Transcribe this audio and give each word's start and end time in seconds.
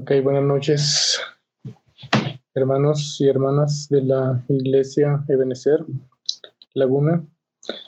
Ok, 0.00 0.12
buenas 0.22 0.44
noches, 0.44 1.20
hermanos 2.54 3.20
y 3.20 3.26
hermanas 3.26 3.88
de 3.90 4.02
la 4.02 4.44
Iglesia 4.48 5.24
Ebenezer 5.26 5.84
Laguna. 6.74 7.26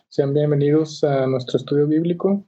Sean 0.08 0.34
bienvenidos 0.34 1.04
a 1.04 1.28
nuestro 1.28 1.58
estudio 1.58 1.86
bíblico. 1.86 2.44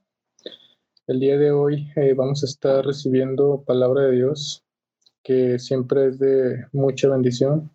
El 1.06 1.20
día 1.20 1.38
de 1.38 1.52
hoy 1.52 1.88
eh, 1.94 2.12
vamos 2.12 2.42
a 2.42 2.46
estar 2.46 2.84
recibiendo 2.84 3.62
palabra 3.64 4.02
de 4.06 4.16
Dios, 4.16 4.64
que 5.22 5.60
siempre 5.60 6.08
es 6.08 6.18
de 6.18 6.66
mucha 6.72 7.08
bendición. 7.08 7.70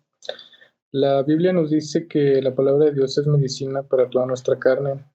La 0.90 1.22
Biblia 1.22 1.54
nos 1.54 1.70
dice 1.70 2.06
que 2.06 2.42
la 2.42 2.54
palabra 2.54 2.84
de 2.84 2.92
Dios 2.92 3.16
es 3.16 3.26
medicina 3.26 3.82
para 3.82 4.10
toda 4.10 4.26
nuestra 4.26 4.58
carne. 4.58 5.06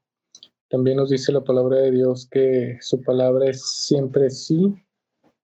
También 0.72 0.98
nos 0.98 1.12
dice 1.12 1.32
la 1.32 1.44
palabra 1.44 1.78
de 1.78 1.92
Dios 1.92 2.28
que 2.32 2.80
su 2.82 3.00
palabra 3.04 3.48
es 3.48 3.62
siempre 3.64 4.32
sí 4.32 4.74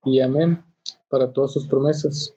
y 0.04 0.18
amén 0.18 0.64
para 1.10 1.32
todas 1.32 1.52
sus 1.52 1.66
promesas. 1.66 2.34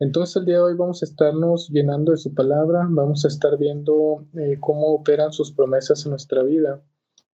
Entonces 0.00 0.36
el 0.36 0.44
día 0.44 0.56
de 0.56 0.62
hoy 0.62 0.74
vamos 0.74 1.02
a 1.02 1.06
estarnos 1.06 1.68
llenando 1.70 2.12
de 2.12 2.18
su 2.18 2.32
palabra, 2.32 2.86
vamos 2.88 3.24
a 3.24 3.28
estar 3.28 3.58
viendo 3.58 4.24
eh, 4.34 4.56
cómo 4.60 4.94
operan 4.94 5.32
sus 5.32 5.52
promesas 5.52 6.04
en 6.06 6.10
nuestra 6.10 6.42
vida. 6.44 6.80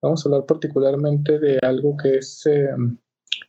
Vamos 0.00 0.24
a 0.24 0.28
hablar 0.28 0.46
particularmente 0.46 1.38
de 1.38 1.58
algo 1.62 1.96
que 1.96 2.16
es 2.16 2.44
eh, 2.46 2.70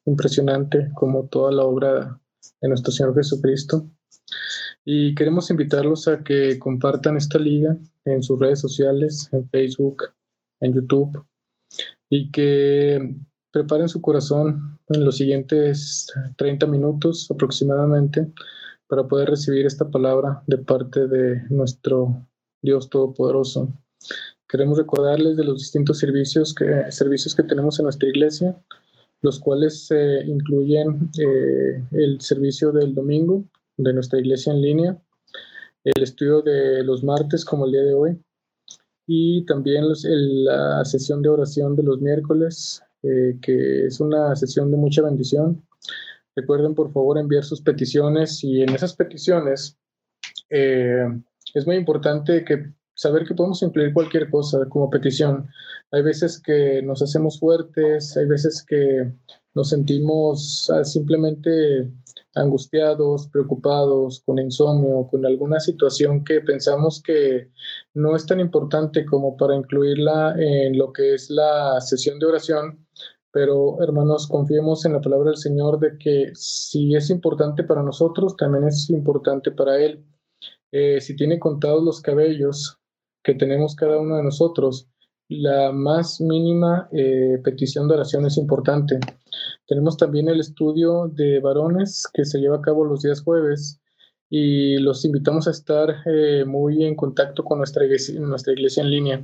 impresionante 0.05 0.91
como 0.93 1.27
toda 1.27 1.51
la 1.51 1.63
obra 1.63 2.19
de 2.61 2.67
nuestro 2.67 2.91
Señor 2.91 3.15
Jesucristo. 3.15 3.89
Y 4.83 5.15
queremos 5.15 5.49
invitarlos 5.49 6.07
a 6.07 6.23
que 6.23 6.59
compartan 6.59 7.17
esta 7.17 7.39
liga 7.39 7.77
en 8.03 8.21
sus 8.21 8.39
redes 8.39 8.59
sociales, 8.59 9.29
en 9.31 9.49
Facebook, 9.49 10.03
en 10.59 10.73
YouTube, 10.73 11.25
y 12.09 12.29
que 12.31 13.15
preparen 13.55 13.87
su 13.87 14.01
corazón 14.01 14.77
en 14.89 15.05
los 15.05 15.15
siguientes 15.15 16.11
30 16.35 16.67
minutos 16.67 17.31
aproximadamente 17.31 18.29
para 18.87 19.07
poder 19.07 19.29
recibir 19.29 19.65
esta 19.65 19.89
palabra 19.89 20.43
de 20.45 20.57
parte 20.57 21.07
de 21.07 21.41
nuestro 21.49 22.27
Dios 22.61 22.89
Todopoderoso. 22.89 23.69
Queremos 24.49 24.77
recordarles 24.77 25.37
de 25.37 25.45
los 25.45 25.59
distintos 25.59 25.99
servicios 25.99 26.53
que, 26.53 26.91
servicios 26.91 27.33
que 27.33 27.43
tenemos 27.43 27.79
en 27.79 27.83
nuestra 27.83 28.09
iglesia, 28.09 28.61
los 29.21 29.39
cuales 29.39 29.89
incluyen 30.25 31.09
eh, 31.17 31.81
el 31.91 32.19
servicio 32.19 32.73
del 32.73 32.93
domingo 32.93 33.45
de 33.77 33.93
nuestra 33.93 34.19
iglesia 34.19 34.51
en 34.51 34.61
línea, 34.61 35.01
el 35.85 36.03
estudio 36.03 36.41
de 36.41 36.83
los 36.83 37.05
martes 37.05 37.45
como 37.45 37.67
el 37.67 37.71
día 37.71 37.83
de 37.83 37.93
hoy, 37.93 38.19
y 39.07 39.45
también 39.45 39.85
la 39.87 40.83
sesión 40.83 41.21
de 41.21 41.29
oración 41.29 41.77
de 41.77 41.83
los 41.83 42.01
miércoles, 42.01 42.81
eh, 43.05 43.37
que 43.41 43.85
es 43.87 43.99
una 43.99 44.35
sesión 44.35 44.71
de 44.71 44.77
mucha 44.77 45.01
bendición. 45.01 45.63
Recuerden 46.35 46.75
por 46.75 46.91
favor 46.91 47.17
enviar 47.17 47.43
sus 47.43 47.61
peticiones 47.61 48.43
y 48.43 48.61
en 48.61 48.69
esas 48.69 48.95
peticiones 48.95 49.77
eh, 50.49 51.05
es 51.53 51.65
muy 51.65 51.75
importante 51.75 52.43
que 52.43 52.73
saber 52.95 53.25
que 53.25 53.33
podemos 53.33 53.61
incluir 53.61 53.93
cualquier 53.93 54.29
cosa 54.29 54.65
como 54.69 54.89
petición. 54.89 55.47
Hay 55.91 56.01
veces 56.01 56.41
que 56.41 56.81
nos 56.81 57.01
hacemos 57.01 57.39
fuertes, 57.39 58.17
hay 58.17 58.25
veces 58.25 58.65
que 58.67 59.11
nos 59.53 59.69
sentimos 59.69 60.69
ah, 60.73 60.83
simplemente 60.83 61.91
angustiados, 62.35 63.29
preocupados, 63.29 64.21
con 64.25 64.39
insomnio, 64.39 65.07
con 65.09 65.25
alguna 65.25 65.59
situación 65.59 66.23
que 66.23 66.41
pensamos 66.41 67.01
que 67.01 67.49
no 67.93 68.15
es 68.15 68.25
tan 68.25 68.41
importante 68.41 69.05
como 69.05 69.37
para 69.37 69.55
incluirla 69.55 70.35
en 70.37 70.77
lo 70.77 70.91
que 70.91 71.13
es 71.13 71.29
la 71.29 71.79
sesión 71.79 72.19
de 72.19 72.25
oración. 72.25 72.84
Pero 73.35 73.83
hermanos, 73.83 74.27
confiemos 74.27 74.85
en 74.85 74.93
la 74.93 75.01
palabra 75.01 75.31
del 75.31 75.37
Señor 75.37 75.77
de 75.77 75.97
que 75.97 76.31
si 76.35 76.95
es 76.95 77.09
importante 77.09 77.65
para 77.65 77.83
nosotros, 77.83 78.37
también 78.37 78.63
es 78.63 78.89
importante 78.89 79.51
para 79.51 79.77
Él. 79.77 80.05
Eh, 80.71 81.01
si 81.01 81.17
tiene 81.17 81.37
contados 81.37 81.83
los 81.83 81.99
cabellos 81.99 82.79
que 83.21 83.33
tenemos 83.33 83.75
cada 83.75 83.99
uno 83.99 84.15
de 84.15 84.23
nosotros, 84.23 84.87
la 85.27 85.73
más 85.73 86.21
mínima 86.21 86.87
eh, 86.93 87.41
petición 87.43 87.89
de 87.89 87.95
oración 87.95 88.25
es 88.25 88.37
importante. 88.37 88.99
Tenemos 89.67 89.97
también 89.97 90.29
el 90.29 90.39
estudio 90.39 91.09
de 91.09 91.41
varones 91.41 92.07
que 92.13 92.23
se 92.23 92.39
lleva 92.39 92.55
a 92.55 92.61
cabo 92.61 92.85
los 92.85 93.01
días 93.01 93.21
jueves 93.21 93.81
y 94.29 94.77
los 94.77 95.03
invitamos 95.03 95.49
a 95.49 95.51
estar 95.51 95.93
eh, 96.05 96.45
muy 96.45 96.85
en 96.85 96.95
contacto 96.95 97.43
con 97.43 97.57
nuestra 97.57 97.83
nuestra 98.17 98.53
iglesia 98.53 98.81
en 98.81 98.91
línea. 98.91 99.23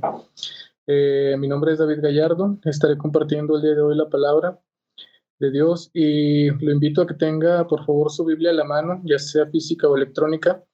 Eh, 0.86 1.36
mi 1.38 1.46
nombre 1.46 1.72
es 1.72 1.78
David 1.78 2.00
Gallardo, 2.00 2.58
estaré 2.64 2.98
compartiendo 2.98 3.56
el 3.56 3.62
día 3.62 3.74
de 3.74 3.82
hoy 3.82 3.96
la 3.96 4.08
palabra 4.08 4.60
de 5.38 5.50
Dios 5.52 5.90
y 5.94 6.50
lo 6.50 6.72
invito 6.72 7.02
a 7.02 7.06
que 7.06 7.14
tenga 7.14 7.66
por 7.68 7.84
favor 7.84 8.10
su 8.10 8.24
Biblia 8.24 8.50
a 8.50 8.54
la 8.54 8.64
mano, 8.64 9.00
ya 9.04 9.18
sea 9.18 9.46
física 9.46 9.88
o 9.88 9.96
electrónica. 9.96 10.64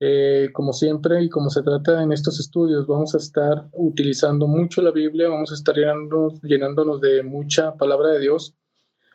Eh, 0.00 0.50
como 0.52 0.72
siempre 0.72 1.22
y 1.22 1.30
como 1.30 1.48
se 1.50 1.62
trata 1.62 2.02
en 2.02 2.12
estos 2.12 2.40
estudios, 2.40 2.86
vamos 2.86 3.14
a 3.14 3.18
estar 3.18 3.68
utilizando 3.72 4.46
mucho 4.46 4.82
la 4.82 4.90
Biblia, 4.90 5.28
vamos 5.28 5.50
a 5.50 5.54
estar 5.54 5.74
llenándonos 5.74 7.00
de 7.00 7.22
mucha 7.22 7.74
palabra 7.76 8.10
de 8.10 8.20
Dios 8.20 8.54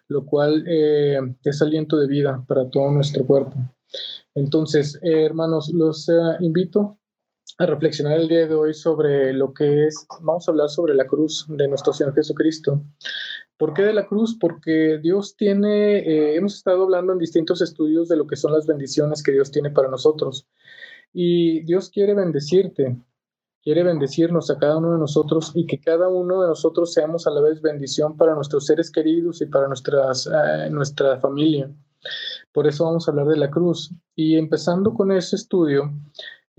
lo 0.09 0.25
cual 0.25 0.65
eh, 0.67 1.19
es 1.43 1.61
aliento 1.61 1.95
de 1.95 2.07
vida 2.07 2.43
para 2.47 2.67
todo 2.69 2.91
nuestro 2.91 3.25
cuerpo. 3.25 3.53
Entonces, 4.33 4.99
hermanos, 5.03 5.69
los 5.71 6.09
invito 6.39 6.98
a 7.59 7.65
reflexionar 7.65 8.17
el 8.17 8.29
día 8.29 8.47
de 8.47 8.55
hoy 8.55 8.73
sobre 8.73 9.33
lo 9.33 9.53
que 9.53 9.87
es, 9.87 10.07
vamos 10.21 10.47
a 10.47 10.51
hablar 10.51 10.69
sobre 10.69 10.95
la 10.95 11.05
cruz 11.05 11.45
de 11.49 11.67
nuestro 11.67 11.91
Señor 11.91 12.15
Jesucristo. 12.15 12.81
¿Por 13.57 13.73
qué 13.73 13.81
de 13.81 13.91
la 13.91 14.07
cruz? 14.07 14.37
Porque 14.39 14.97
Dios 15.03 15.35
tiene, 15.35 16.35
hemos 16.35 16.55
estado 16.55 16.83
hablando 16.83 17.11
en 17.11 17.19
distintos 17.19 17.61
estudios 17.61 18.07
de 18.07 18.15
lo 18.15 18.27
que 18.27 18.37
son 18.37 18.53
las 18.53 18.65
bendiciones 18.65 19.21
que 19.21 19.33
Dios 19.33 19.51
tiene 19.51 19.71
para 19.71 19.89
nosotros. 19.89 20.47
Y 21.11 21.59
Dios 21.65 21.89
quiere 21.89 22.13
bendecirte, 22.13 22.95
quiere 23.61 23.83
bendecirnos 23.83 24.49
a 24.49 24.57
cada 24.57 24.77
uno 24.77 24.93
de 24.93 24.99
nosotros 24.99 25.51
y 25.53 25.65
que 25.65 25.81
cada 25.81 26.07
uno 26.07 26.41
de 26.41 26.47
nosotros 26.47 26.93
seamos 26.93 27.27
a 27.27 27.31
la 27.31 27.41
vez 27.41 27.61
bendición 27.61 28.15
para 28.15 28.35
nuestros 28.35 28.67
seres 28.67 28.89
queridos 28.89 29.41
y 29.41 29.47
para 29.47 29.67
nuestras, 29.67 30.27
eh, 30.27 30.69
nuestra 30.69 31.19
familia. 31.19 31.69
Por 32.53 32.67
eso 32.67 32.85
vamos 32.85 33.05
a 33.05 33.11
hablar 33.11 33.27
de 33.27 33.37
la 33.37 33.51
cruz. 33.51 33.91
Y 34.15 34.37
empezando 34.37 34.93
con 34.93 35.11
ese 35.11 35.35
estudio, 35.35 35.91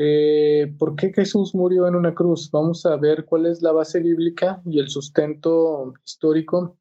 eh, 0.02 0.74
¿por 0.78 0.96
qué 0.96 1.12
Jesús 1.12 1.54
murió 1.54 1.86
en 1.86 1.94
una 1.94 2.14
cruz? 2.14 2.50
Vamos 2.50 2.86
a 2.86 2.96
ver 2.96 3.26
cuál 3.26 3.44
es 3.44 3.60
la 3.60 3.70
base 3.70 4.00
bíblica 4.00 4.62
y 4.64 4.78
el 4.78 4.88
sustento 4.88 5.92
histórico 6.02 6.78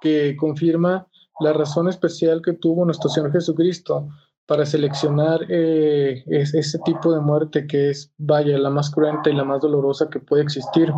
que 0.00 0.36
confirma 0.36 1.08
la 1.40 1.52
razón 1.52 1.88
especial 1.88 2.42
que 2.42 2.52
tuvo 2.52 2.84
nuestro 2.84 3.10
Señor 3.10 3.32
Jesucristo 3.32 4.08
para 4.46 4.64
seleccionar 4.64 5.40
eh, 5.48 6.22
ese 6.28 6.78
tipo 6.84 7.12
de 7.12 7.18
muerte 7.18 7.66
que 7.66 7.90
es, 7.90 8.12
vaya, 8.18 8.56
la 8.56 8.70
más 8.70 8.88
cruenta 8.88 9.30
y 9.30 9.34
la 9.34 9.42
más 9.42 9.60
dolorosa 9.60 10.08
que 10.08 10.20
puede 10.20 10.44
existir. 10.44 10.92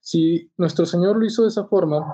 Si 0.00 0.50
nuestro 0.56 0.86
Señor 0.86 1.18
lo 1.18 1.26
hizo 1.26 1.42
de 1.42 1.48
esa 1.48 1.64
forma, 1.64 2.10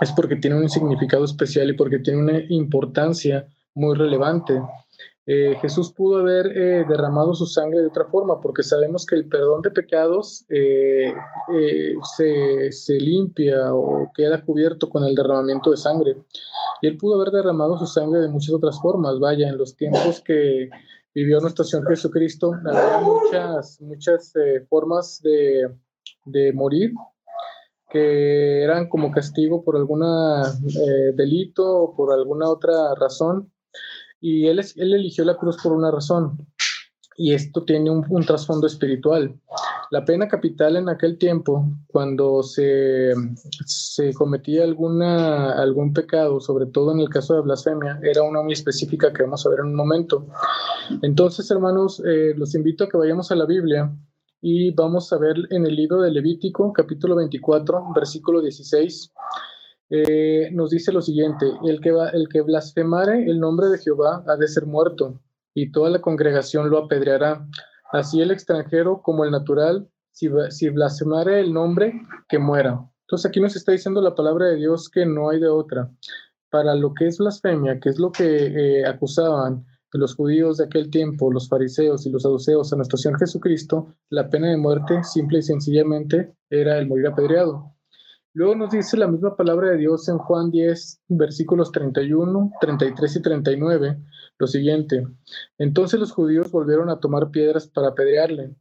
es 0.00 0.12
porque 0.12 0.36
tiene 0.36 0.58
un 0.58 0.68
significado 0.68 1.24
especial 1.24 1.70
y 1.70 1.72
porque 1.72 1.98
tiene 1.98 2.20
una 2.20 2.38
importancia 2.50 3.48
muy 3.74 3.96
relevante. 3.96 4.62
Eh, 5.28 5.56
Jesús 5.60 5.92
pudo 5.92 6.20
haber 6.20 6.46
eh, 6.56 6.84
derramado 6.88 7.34
su 7.34 7.46
sangre 7.46 7.80
de 7.80 7.88
otra 7.88 8.04
forma, 8.04 8.40
porque 8.40 8.62
sabemos 8.62 9.04
que 9.04 9.16
el 9.16 9.28
perdón 9.28 9.60
de 9.60 9.72
pecados 9.72 10.46
eh, 10.48 11.12
se, 12.16 12.70
se, 12.70 12.94
limpia 13.00 13.74
o 13.74 14.12
queda 14.14 14.44
cubierto 14.44 14.88
con 14.88 15.02
el 15.02 15.16
derramamiento 15.16 15.72
de 15.72 15.78
sangre. 15.78 16.16
Y 16.80 16.86
él 16.86 16.96
pudo 16.96 17.20
haber 17.20 17.32
derramado 17.32 17.76
su 17.76 17.86
sangre 17.86 18.20
de 18.20 18.28
muchas 18.28 18.54
otras 18.54 18.80
formas. 18.80 19.18
Vaya, 19.18 19.48
en 19.48 19.58
los 19.58 19.76
tiempos 19.76 20.20
que 20.20 20.70
vivió 21.12 21.40
nuestro 21.40 21.64
Señor 21.64 21.88
Jesucristo, 21.88 22.52
había 22.64 23.00
muchas, 23.00 23.80
muchas 23.80 24.32
formas 24.68 25.20
de, 25.22 25.74
de 26.24 26.52
morir 26.52 26.92
que 27.90 28.62
eran 28.62 28.88
como 28.88 29.10
castigo 29.10 29.64
por 29.64 29.76
algún 29.76 30.02
delito 31.16 31.82
o 31.82 31.96
por 31.96 32.12
alguna 32.12 32.48
otra 32.48 32.94
razón 32.94 33.50
y 34.20 34.46
él, 34.46 34.60
él 34.60 34.94
eligió 34.94 35.24
la 35.24 35.36
cruz 35.36 35.56
por 35.62 35.72
una 35.72 35.90
razón, 35.90 36.46
y 37.16 37.32
esto 37.32 37.64
tiene 37.64 37.90
un, 37.90 38.24
trasfondo 38.24 38.66
espiritual. 38.66 39.34
La 39.90 40.04
pena 40.04 40.28
capital 40.28 40.76
en 40.76 40.88
aquel 40.88 41.16
tiempo, 41.16 41.66
cuando 41.86 42.42
se, 42.42 43.14
se, 43.64 44.12
cometía 44.12 44.64
alguna, 44.64 45.52
algún 45.52 45.92
pecado, 45.92 46.40
sobre 46.40 46.66
todo 46.66 46.92
en 46.92 47.00
el 47.00 47.08
caso 47.08 47.34
de 47.34 47.42
blasfemia, 47.42 47.98
era 48.02 48.22
una 48.22 48.42
muy 48.42 48.52
específica 48.52 49.12
que 49.12 49.22
vamos 49.22 49.46
a 49.46 49.50
ver 49.50 49.60
en 49.60 49.66
un 49.66 49.74
momento. 49.74 50.26
Entonces, 51.02 51.50
hermanos, 51.50 52.02
eh, 52.04 52.34
los 52.36 52.54
invito 52.54 52.84
a 52.84 52.88
que 52.88 52.98
vayamos 52.98 53.30
a 53.30 53.36
la 53.36 53.46
Biblia 53.46 53.90
y 54.42 54.72
vamos 54.72 55.12
a 55.12 55.18
ver 55.18 55.36
en 55.50 55.64
el 55.66 55.74
libro 55.74 56.02
de 56.02 56.10
Levítico, 56.10 56.72
capítulo 56.72 57.16
24, 57.16 57.92
versículo 57.94 58.42
16. 58.42 59.12
Eh, 59.90 60.50
nos 60.52 60.70
dice 60.70 60.92
lo 60.92 61.00
siguiente, 61.00 61.46
el 61.64 61.80
que, 61.80 61.92
va, 61.92 62.08
el 62.10 62.28
que 62.28 62.42
blasfemare 62.42 63.24
el 63.30 63.38
nombre 63.38 63.68
de 63.68 63.78
Jehová 63.78 64.24
ha 64.26 64.36
de 64.36 64.48
ser 64.48 64.66
muerto, 64.66 65.20
y 65.54 65.70
toda 65.70 65.90
la 65.90 66.00
congregación 66.00 66.70
lo 66.70 66.78
apedreará, 66.78 67.46
así 67.92 68.20
el 68.20 68.30
extranjero 68.30 69.00
como 69.02 69.24
el 69.24 69.30
natural, 69.30 69.88
si, 70.10 70.28
si 70.50 70.68
blasfemare 70.70 71.40
el 71.40 71.52
nombre, 71.52 71.92
que 72.28 72.38
muera. 72.38 72.88
Entonces 73.02 73.26
aquí 73.26 73.40
nos 73.40 73.54
está 73.54 73.72
diciendo 73.72 74.00
la 74.00 74.14
palabra 74.14 74.46
de 74.46 74.56
Dios 74.56 74.88
que 74.88 75.06
no 75.06 75.30
hay 75.30 75.40
de 75.40 75.48
otra. 75.48 75.90
para 76.50 76.74
lo 76.74 76.94
que 76.94 77.06
es 77.06 77.18
blasfemia, 77.18 77.80
que 77.80 77.90
es 77.90 77.98
lo 77.98 78.10
que 78.12 78.80
eh, 78.80 78.86
acusaban 78.86 79.66
los 79.96 80.14
judíos 80.14 80.58
de 80.58 80.64
aquel 80.64 80.90
tiempo, 80.90 81.32
los 81.32 81.48
fariseos 81.48 82.06
y 82.06 82.10
los 82.10 82.22
saduceos 82.22 82.72
a 82.72 82.76
nuestro 82.76 82.98
Señor 82.98 83.18
Jesucristo, 83.18 83.94
la 84.10 84.28
pena 84.28 84.50
de 84.50 84.56
muerte 84.56 85.02
simple 85.02 85.38
y 85.38 85.42
sencillamente 85.42 86.34
era 86.50 86.78
el 86.78 86.86
morir 86.86 87.06
apedreado. 87.08 87.75
Luego 88.36 88.54
nos 88.54 88.70
dice 88.70 88.98
la 88.98 89.08
misma 89.08 89.34
palabra 89.34 89.70
de 89.70 89.78
Dios 89.78 90.10
en 90.10 90.18
Juan 90.18 90.50
10, 90.50 91.04
versículos 91.08 91.72
31, 91.72 92.52
33 92.60 93.16
y 93.16 93.22
39, 93.22 93.98
lo 94.38 94.46
siguiente. 94.46 95.06
Entonces 95.56 95.98
los 95.98 96.12
judíos 96.12 96.50
volvieron 96.50 96.90
a 96.90 97.00
tomar 97.00 97.30
piedras 97.30 97.66
para 97.66 97.88
apedrearle. 97.88 98.54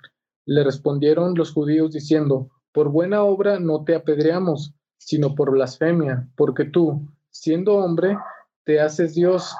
Le 0.46 0.64
respondieron 0.64 1.36
los 1.36 1.52
judíos 1.52 1.92
diciendo, 1.92 2.52
por 2.72 2.88
buena 2.88 3.24
obra 3.24 3.60
no 3.60 3.84
te 3.84 3.96
apedreamos, 3.96 4.74
sino 4.98 5.36
por 5.36 5.52
blasfemia, 5.52 6.30
porque 6.38 6.64
tú, 6.64 7.10
siendo 7.30 7.76
hombre, 7.76 8.18
te 8.64 8.80
haces 8.80 9.14
Dios. 9.14 9.54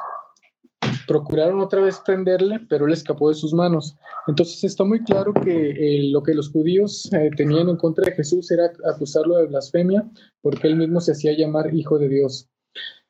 Procuraron 1.08 1.60
otra 1.60 1.82
vez 1.82 2.02
prenderle, 2.06 2.60
pero 2.70 2.86
él 2.86 2.94
escapó 2.94 3.30
de 3.30 3.36
sus 3.36 3.54
manos. 3.54 3.96
Entonces 4.28 4.64
está 4.64 4.84
muy 4.84 5.04
claro 5.04 5.34
que 5.34 5.70
eh, 5.70 6.10
lo 6.10 6.24
que 6.24 6.34
los 6.34 6.50
judíos 6.52 7.10
eh, 7.14 7.30
tenían 7.36 7.70
en 7.70 7.78
contra 7.78 8.06
de 8.06 8.16
Jesús 8.16 8.50
era 8.52 8.72
acusarlo 8.92 9.38
de 9.38 9.48
blasfemia, 9.48 10.10
porque 10.42 10.68
él 10.68 10.78
mismo 10.78 11.00
se 11.00 11.12
hacía 11.12 11.38
llamar 11.38 11.74
hijo 11.74 12.00
de 12.00 12.10
Dios. 12.10 12.50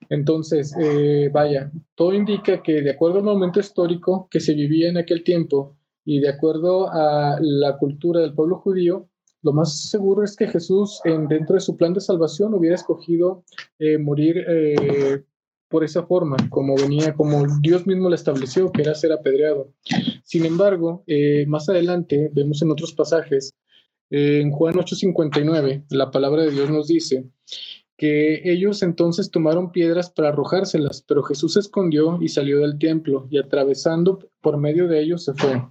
Entonces, 0.10 0.76
eh, 0.80 1.30
vaya, 1.34 1.72
todo 1.96 2.14
indica 2.14 2.62
que 2.62 2.82
de 2.82 2.92
acuerdo 2.92 3.20
al 3.20 3.24
momento 3.24 3.60
histórico 3.60 4.28
que 4.30 4.40
se 4.40 4.54
vivía 4.54 4.90
en 4.90 4.98
aquel 4.98 5.24
tiempo 5.24 5.76
y 6.04 6.20
de 6.20 6.30
acuerdo 6.30 6.90
a 6.92 7.38
la 7.42 7.78
cultura 7.78 8.22
del 8.22 8.34
pueblo 8.34 8.58
judío, 8.58 9.08
lo 9.42 9.54
más 9.54 9.90
seguro 9.90 10.24
es 10.24 10.36
que 10.36 10.48
Jesús, 10.48 11.00
en, 11.06 11.28
dentro 11.28 11.56
de 11.56 11.62
su 11.62 11.78
plan 11.78 11.94
de 11.94 12.02
salvación, 12.02 12.54
hubiera 12.54 12.76
escogido 12.76 13.44
morir 14.00 14.44
por 15.76 15.84
esa 15.84 16.04
forma, 16.04 16.38
como 16.50 16.74
venía, 16.78 17.14
como 17.16 17.46
Dios 17.60 17.86
mismo 17.86 18.08
lo 18.08 18.16
estableció, 18.16 18.72
que 18.72 18.82
era 18.82 18.96
ser 18.96 19.12
apedreado. 19.12 19.74
Sin 20.24 20.46
embargo, 20.46 21.04
eh, 21.06 21.46
más 21.50 21.68
adelante 21.68 22.30
vemos 22.32 22.62
en 22.62 22.72
otros 22.72 22.94
pasajes, 22.94 23.54
eh, 24.10 24.40
en 24.40 24.52
Juan 24.52 24.76
8:59, 24.78 25.84
la 25.90 26.12
palabra 26.12 26.44
de 26.44 26.52
Dios 26.52 26.70
nos 26.70 26.88
dice 26.88 27.26
que 27.98 28.50
ellos 28.50 28.84
entonces 28.84 29.30
tomaron 29.32 29.74
piedras 29.74 30.10
para 30.10 30.30
arrojárselas, 30.30 31.04
pero 31.06 31.24
Jesús 31.24 31.56
se 31.56 31.60
escondió 31.60 32.20
y 32.22 32.30
salió 32.30 32.60
del 32.60 32.80
templo 32.80 33.28
y 33.30 33.38
atravesando 33.38 34.20
por 34.40 34.58
medio 34.58 34.88
de 34.88 35.02
ellos 35.02 35.26
se 35.26 35.34
fue. 35.34 35.62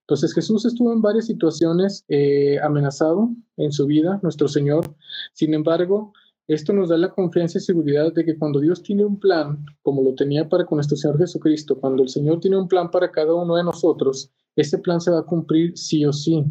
Entonces 0.00 0.34
Jesús 0.34 0.64
estuvo 0.64 0.92
en 0.92 1.02
varias 1.02 1.26
situaciones 1.26 2.04
eh, 2.08 2.58
amenazado 2.64 3.30
en 3.56 3.70
su 3.70 3.86
vida, 3.86 4.18
nuestro 4.24 4.48
Señor. 4.48 4.96
Sin 5.34 5.54
embargo, 5.54 6.12
esto 6.48 6.72
nos 6.72 6.88
da 6.88 6.96
la 6.96 7.10
confianza 7.10 7.58
y 7.58 7.60
seguridad 7.60 8.12
de 8.12 8.24
que 8.24 8.38
cuando 8.38 8.60
Dios 8.60 8.82
tiene 8.82 9.04
un 9.04 9.18
plan, 9.18 9.64
como 9.82 10.02
lo 10.02 10.14
tenía 10.14 10.48
para 10.48 10.64
con 10.64 10.76
nuestro 10.76 10.96
Señor 10.96 11.18
Jesucristo, 11.18 11.78
cuando 11.80 12.02
el 12.02 12.08
Señor 12.08 12.40
tiene 12.40 12.56
un 12.58 12.68
plan 12.68 12.90
para 12.90 13.10
cada 13.10 13.34
uno 13.34 13.56
de 13.56 13.64
nosotros, 13.64 14.30
ese 14.54 14.78
plan 14.78 15.00
se 15.00 15.10
va 15.10 15.20
a 15.20 15.26
cumplir 15.26 15.76
sí 15.76 16.04
o 16.04 16.12
sí. 16.12 16.44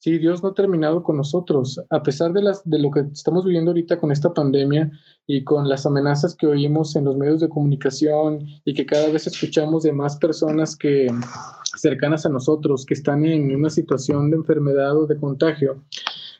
Sí, 0.00 0.18
Dios 0.18 0.42
no 0.42 0.50
ha 0.50 0.54
terminado 0.54 1.02
con 1.02 1.16
nosotros. 1.16 1.80
A 1.90 2.02
pesar 2.02 2.32
de, 2.32 2.42
de 2.64 2.78
lo 2.78 2.90
que 2.90 3.00
estamos 3.12 3.44
viviendo 3.44 3.70
ahorita 3.70 3.98
con 3.98 4.12
esta 4.12 4.32
pandemia 4.32 4.90
y 5.26 5.44
con 5.44 5.68
las 5.68 5.86
amenazas 5.86 6.36
que 6.36 6.46
oímos 6.46 6.94
en 6.94 7.04
los 7.04 7.16
medios 7.16 7.40
de 7.40 7.48
comunicación 7.48 8.46
y 8.64 8.74
que 8.74 8.86
cada 8.86 9.08
vez 9.08 9.26
escuchamos 9.26 9.82
de 9.82 9.92
más 9.92 10.16
personas 10.18 10.76
que 10.76 11.08
cercanas 11.80 12.26
a 12.26 12.28
nosotros 12.28 12.84
que 12.86 12.94
están 12.94 13.24
en 13.24 13.54
una 13.54 13.70
situación 13.70 14.30
de 14.30 14.36
enfermedad 14.36 14.96
o 14.96 15.06
de 15.06 15.16
contagio, 15.16 15.84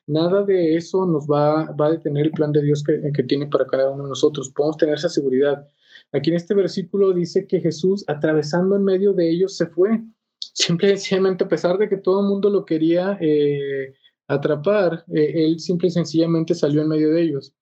Nada 0.08 0.42
de 0.42 0.74
eso 0.74 1.04
nos 1.04 1.26
va, 1.26 1.64
a 1.64 1.90
detener 1.90 2.26
el 2.26 2.32
plan 2.32 2.50
de 2.50 2.62
Dios 2.62 2.82
que, 2.82 3.22
tiene 3.24 3.46
para 3.46 3.66
cada 3.66 3.90
uno 3.90 4.04
de 4.04 4.08
nosotros. 4.08 4.48
Podemos 4.48 4.78
tener 4.78 4.94
esa 4.94 5.10
seguridad. 5.10 5.68
Aquí 6.12 6.30
en 6.30 6.36
este 6.36 6.54
versículo 6.54 7.12
dice 7.12 7.46
que 7.46 7.60
Jesús, 7.60 8.04
atravesando 8.08 8.74
en 8.74 8.84
medio 8.84 9.12
de 9.12 9.28
ellos, 9.30 9.54
se 9.58 9.66
fue. 9.66 10.00
Simple 10.40 10.88
y 10.88 10.90
sencillamente, 10.92 11.44
a 11.44 11.48
pesar 11.48 11.76
de 11.76 11.90
que 11.90 11.98
todo 11.98 12.22
el 12.22 12.26
mundo 12.26 12.48
lo 12.48 12.64
quería 12.64 13.18
eh, 13.20 13.92
atrapar, 14.28 15.04
eh, 15.12 15.44
él 15.44 15.60
simple 15.60 15.88
y 15.88 15.90
sencillamente 15.90 16.54
salió 16.54 16.80
en 16.80 16.88
medio 16.88 17.10
de 17.10 17.20
ellos. 17.24 17.52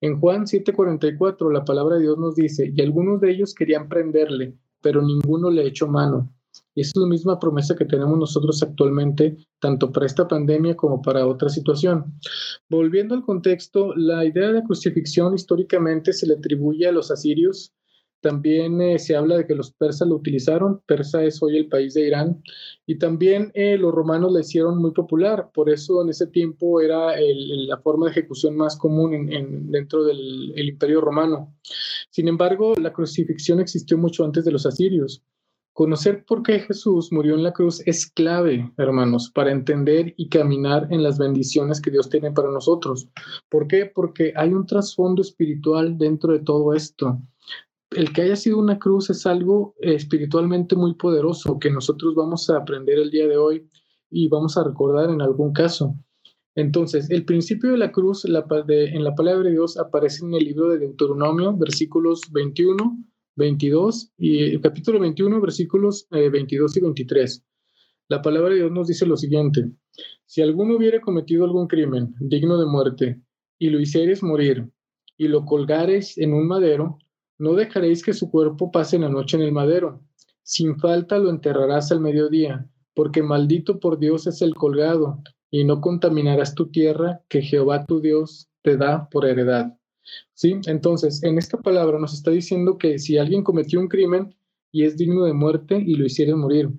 En 0.00 0.20
Juan 0.20 0.46
7:44, 0.46 1.50
la 1.50 1.64
palabra 1.64 1.96
de 1.96 2.02
Dios 2.02 2.16
nos 2.16 2.36
dice, 2.36 2.72
y 2.72 2.80
algunos 2.80 3.20
de 3.20 3.32
ellos 3.32 3.54
querían 3.54 3.88
prenderle, 3.88 4.54
pero 4.80 5.02
ninguno 5.02 5.50
le 5.50 5.66
echó 5.66 5.88
mano. 5.88 6.32
Y 6.74 6.82
es 6.82 6.92
la 6.96 7.06
misma 7.06 7.38
promesa 7.38 7.74
que 7.74 7.84
tenemos 7.84 8.18
nosotros 8.18 8.62
actualmente, 8.62 9.36
tanto 9.58 9.90
para 9.92 10.06
esta 10.06 10.28
pandemia 10.28 10.76
como 10.76 11.02
para 11.02 11.26
otra 11.26 11.48
situación. 11.48 12.14
Volviendo 12.68 13.14
al 13.14 13.22
contexto, 13.22 13.94
la 13.96 14.24
idea 14.24 14.52
de 14.52 14.62
crucifixión 14.62 15.34
históricamente 15.34 16.12
se 16.12 16.26
le 16.26 16.34
atribuye 16.34 16.86
a 16.86 16.92
los 16.92 17.10
asirios. 17.10 17.72
También 18.20 18.80
eh, 18.80 18.98
se 18.98 19.14
habla 19.14 19.36
de 19.36 19.46
que 19.46 19.54
los 19.54 19.70
persas 19.72 20.08
lo 20.08 20.16
utilizaron. 20.16 20.80
Persa 20.86 21.22
es 21.22 21.40
hoy 21.40 21.56
el 21.56 21.68
país 21.68 21.94
de 21.94 22.06
Irán. 22.06 22.42
Y 22.84 22.98
también 22.98 23.52
eh, 23.54 23.78
los 23.78 23.92
romanos 23.92 24.32
la 24.32 24.40
hicieron 24.40 24.78
muy 24.78 24.90
popular. 24.92 25.50
Por 25.54 25.70
eso 25.70 26.02
en 26.02 26.08
ese 26.08 26.26
tiempo 26.26 26.80
era 26.80 27.12
la 27.16 27.78
forma 27.78 28.06
de 28.06 28.12
ejecución 28.12 28.56
más 28.56 28.76
común 28.76 29.14
en, 29.14 29.70
dentro 29.70 30.04
del 30.04 30.52
imperio 30.56 31.00
romano. 31.00 31.54
Sin 32.10 32.26
embargo, 32.26 32.74
la 32.80 32.92
crucifixión 32.92 33.60
existió 33.60 33.96
mucho 33.96 34.24
antes 34.24 34.44
de 34.44 34.50
los 34.52 34.66
asirios. 34.66 35.22
Conocer 35.78 36.24
por 36.24 36.42
qué 36.42 36.58
Jesús 36.58 37.12
murió 37.12 37.36
en 37.36 37.44
la 37.44 37.52
cruz 37.52 37.80
es 37.86 38.04
clave, 38.10 38.68
hermanos, 38.78 39.30
para 39.32 39.52
entender 39.52 40.12
y 40.16 40.28
caminar 40.28 40.88
en 40.90 41.04
las 41.04 41.18
bendiciones 41.20 41.80
que 41.80 41.92
Dios 41.92 42.10
tiene 42.10 42.32
para 42.32 42.50
nosotros. 42.50 43.08
¿Por 43.48 43.68
qué? 43.68 43.86
Porque 43.86 44.32
hay 44.34 44.52
un 44.52 44.66
trasfondo 44.66 45.22
espiritual 45.22 45.96
dentro 45.96 46.32
de 46.32 46.40
todo 46.40 46.74
esto. 46.74 47.20
El 47.92 48.12
que 48.12 48.22
haya 48.22 48.34
sido 48.34 48.58
una 48.58 48.80
cruz 48.80 49.08
es 49.10 49.24
algo 49.24 49.76
espiritualmente 49.78 50.74
muy 50.74 50.94
poderoso 50.94 51.60
que 51.60 51.70
nosotros 51.70 52.12
vamos 52.16 52.50
a 52.50 52.56
aprender 52.56 52.98
el 52.98 53.12
día 53.12 53.28
de 53.28 53.36
hoy 53.36 53.64
y 54.10 54.26
vamos 54.26 54.56
a 54.56 54.64
recordar 54.64 55.10
en 55.10 55.22
algún 55.22 55.52
caso. 55.52 55.94
Entonces, 56.56 57.08
el 57.08 57.24
principio 57.24 57.70
de 57.70 57.78
la 57.78 57.92
cruz 57.92 58.24
en 58.24 58.32
la 58.32 58.48
palabra 58.48 59.44
de 59.44 59.52
Dios 59.52 59.78
aparece 59.78 60.24
en 60.24 60.34
el 60.34 60.42
libro 60.42 60.70
de 60.70 60.80
Deuteronomio, 60.80 61.56
versículos 61.56 62.22
21 62.32 62.98
22 63.38 64.12
y 64.18 64.60
capítulo 64.60 64.98
21, 64.98 65.40
versículos 65.40 66.08
22 66.10 66.76
eh, 66.76 66.78
y 66.78 66.82
23. 66.82 67.44
La 68.08 68.20
palabra 68.20 68.50
de 68.50 68.56
Dios 68.56 68.72
nos 68.72 68.88
dice 68.88 69.06
lo 69.06 69.16
siguiente: 69.16 69.70
Si 70.26 70.42
alguno 70.42 70.76
hubiera 70.76 71.00
cometido 71.00 71.44
algún 71.44 71.68
crimen 71.68 72.14
digno 72.18 72.58
de 72.58 72.66
muerte 72.66 73.22
y 73.56 73.70
lo 73.70 73.78
hicieres 73.78 74.24
morir 74.24 74.68
y 75.16 75.28
lo 75.28 75.44
colgares 75.44 76.18
en 76.18 76.34
un 76.34 76.48
madero, 76.48 76.98
no 77.38 77.54
dejaréis 77.54 78.02
que 78.02 78.12
su 78.12 78.28
cuerpo 78.28 78.72
pase 78.72 78.98
la 78.98 79.08
noche 79.08 79.36
en 79.36 79.44
el 79.44 79.52
madero. 79.52 80.02
Sin 80.42 80.76
falta 80.76 81.18
lo 81.18 81.30
enterrarás 81.30 81.92
al 81.92 82.00
mediodía, 82.00 82.68
porque 82.92 83.22
maldito 83.22 83.78
por 83.78 84.00
Dios 84.00 84.26
es 84.26 84.42
el 84.42 84.56
colgado, 84.56 85.22
y 85.50 85.64
no 85.64 85.80
contaminarás 85.80 86.56
tu 86.56 86.70
tierra 86.70 87.22
que 87.28 87.42
Jehová 87.42 87.86
tu 87.86 88.00
Dios 88.00 88.48
te 88.62 88.76
da 88.76 89.08
por 89.08 89.26
heredad. 89.26 89.77
¿Sí? 90.34 90.60
Entonces, 90.66 91.22
en 91.22 91.38
esta 91.38 91.58
palabra 91.58 91.98
nos 91.98 92.14
está 92.14 92.30
diciendo 92.30 92.78
que 92.78 92.98
si 92.98 93.18
alguien 93.18 93.42
cometió 93.42 93.80
un 93.80 93.88
crimen 93.88 94.34
y 94.70 94.84
es 94.84 94.96
digno 94.96 95.24
de 95.24 95.32
muerte 95.32 95.82
y 95.84 95.94
lo 95.94 96.06
hicieron 96.06 96.40
morir, 96.40 96.70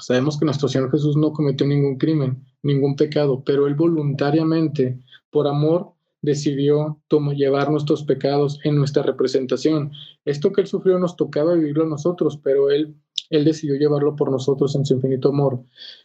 sabemos 0.00 0.38
que 0.38 0.44
nuestro 0.44 0.68
Señor 0.68 0.90
Jesús 0.90 1.16
no 1.16 1.32
cometió 1.32 1.66
ningún 1.66 1.98
crimen, 1.98 2.44
ningún 2.62 2.96
pecado, 2.96 3.42
pero 3.44 3.66
Él 3.66 3.74
voluntariamente, 3.74 5.00
por 5.30 5.46
amor, 5.46 5.94
decidió 6.24 7.00
llevar 7.34 7.70
nuestros 7.70 8.02
pecados 8.02 8.58
en 8.64 8.76
nuestra 8.76 9.02
representación. 9.02 9.92
Esto 10.24 10.52
que 10.52 10.62
Él 10.62 10.66
sufrió 10.66 10.98
nos 10.98 11.16
tocaba 11.16 11.54
vivirlo 11.54 11.84
a 11.84 11.88
nosotros, 11.88 12.40
pero 12.42 12.70
Él, 12.70 12.96
él 13.30 13.44
decidió 13.44 13.76
llevarlo 13.76 14.16
por 14.16 14.30
nosotros 14.30 14.74
en 14.74 14.86
su 14.86 14.94
infinito 14.94 15.28
amor. 15.28 15.62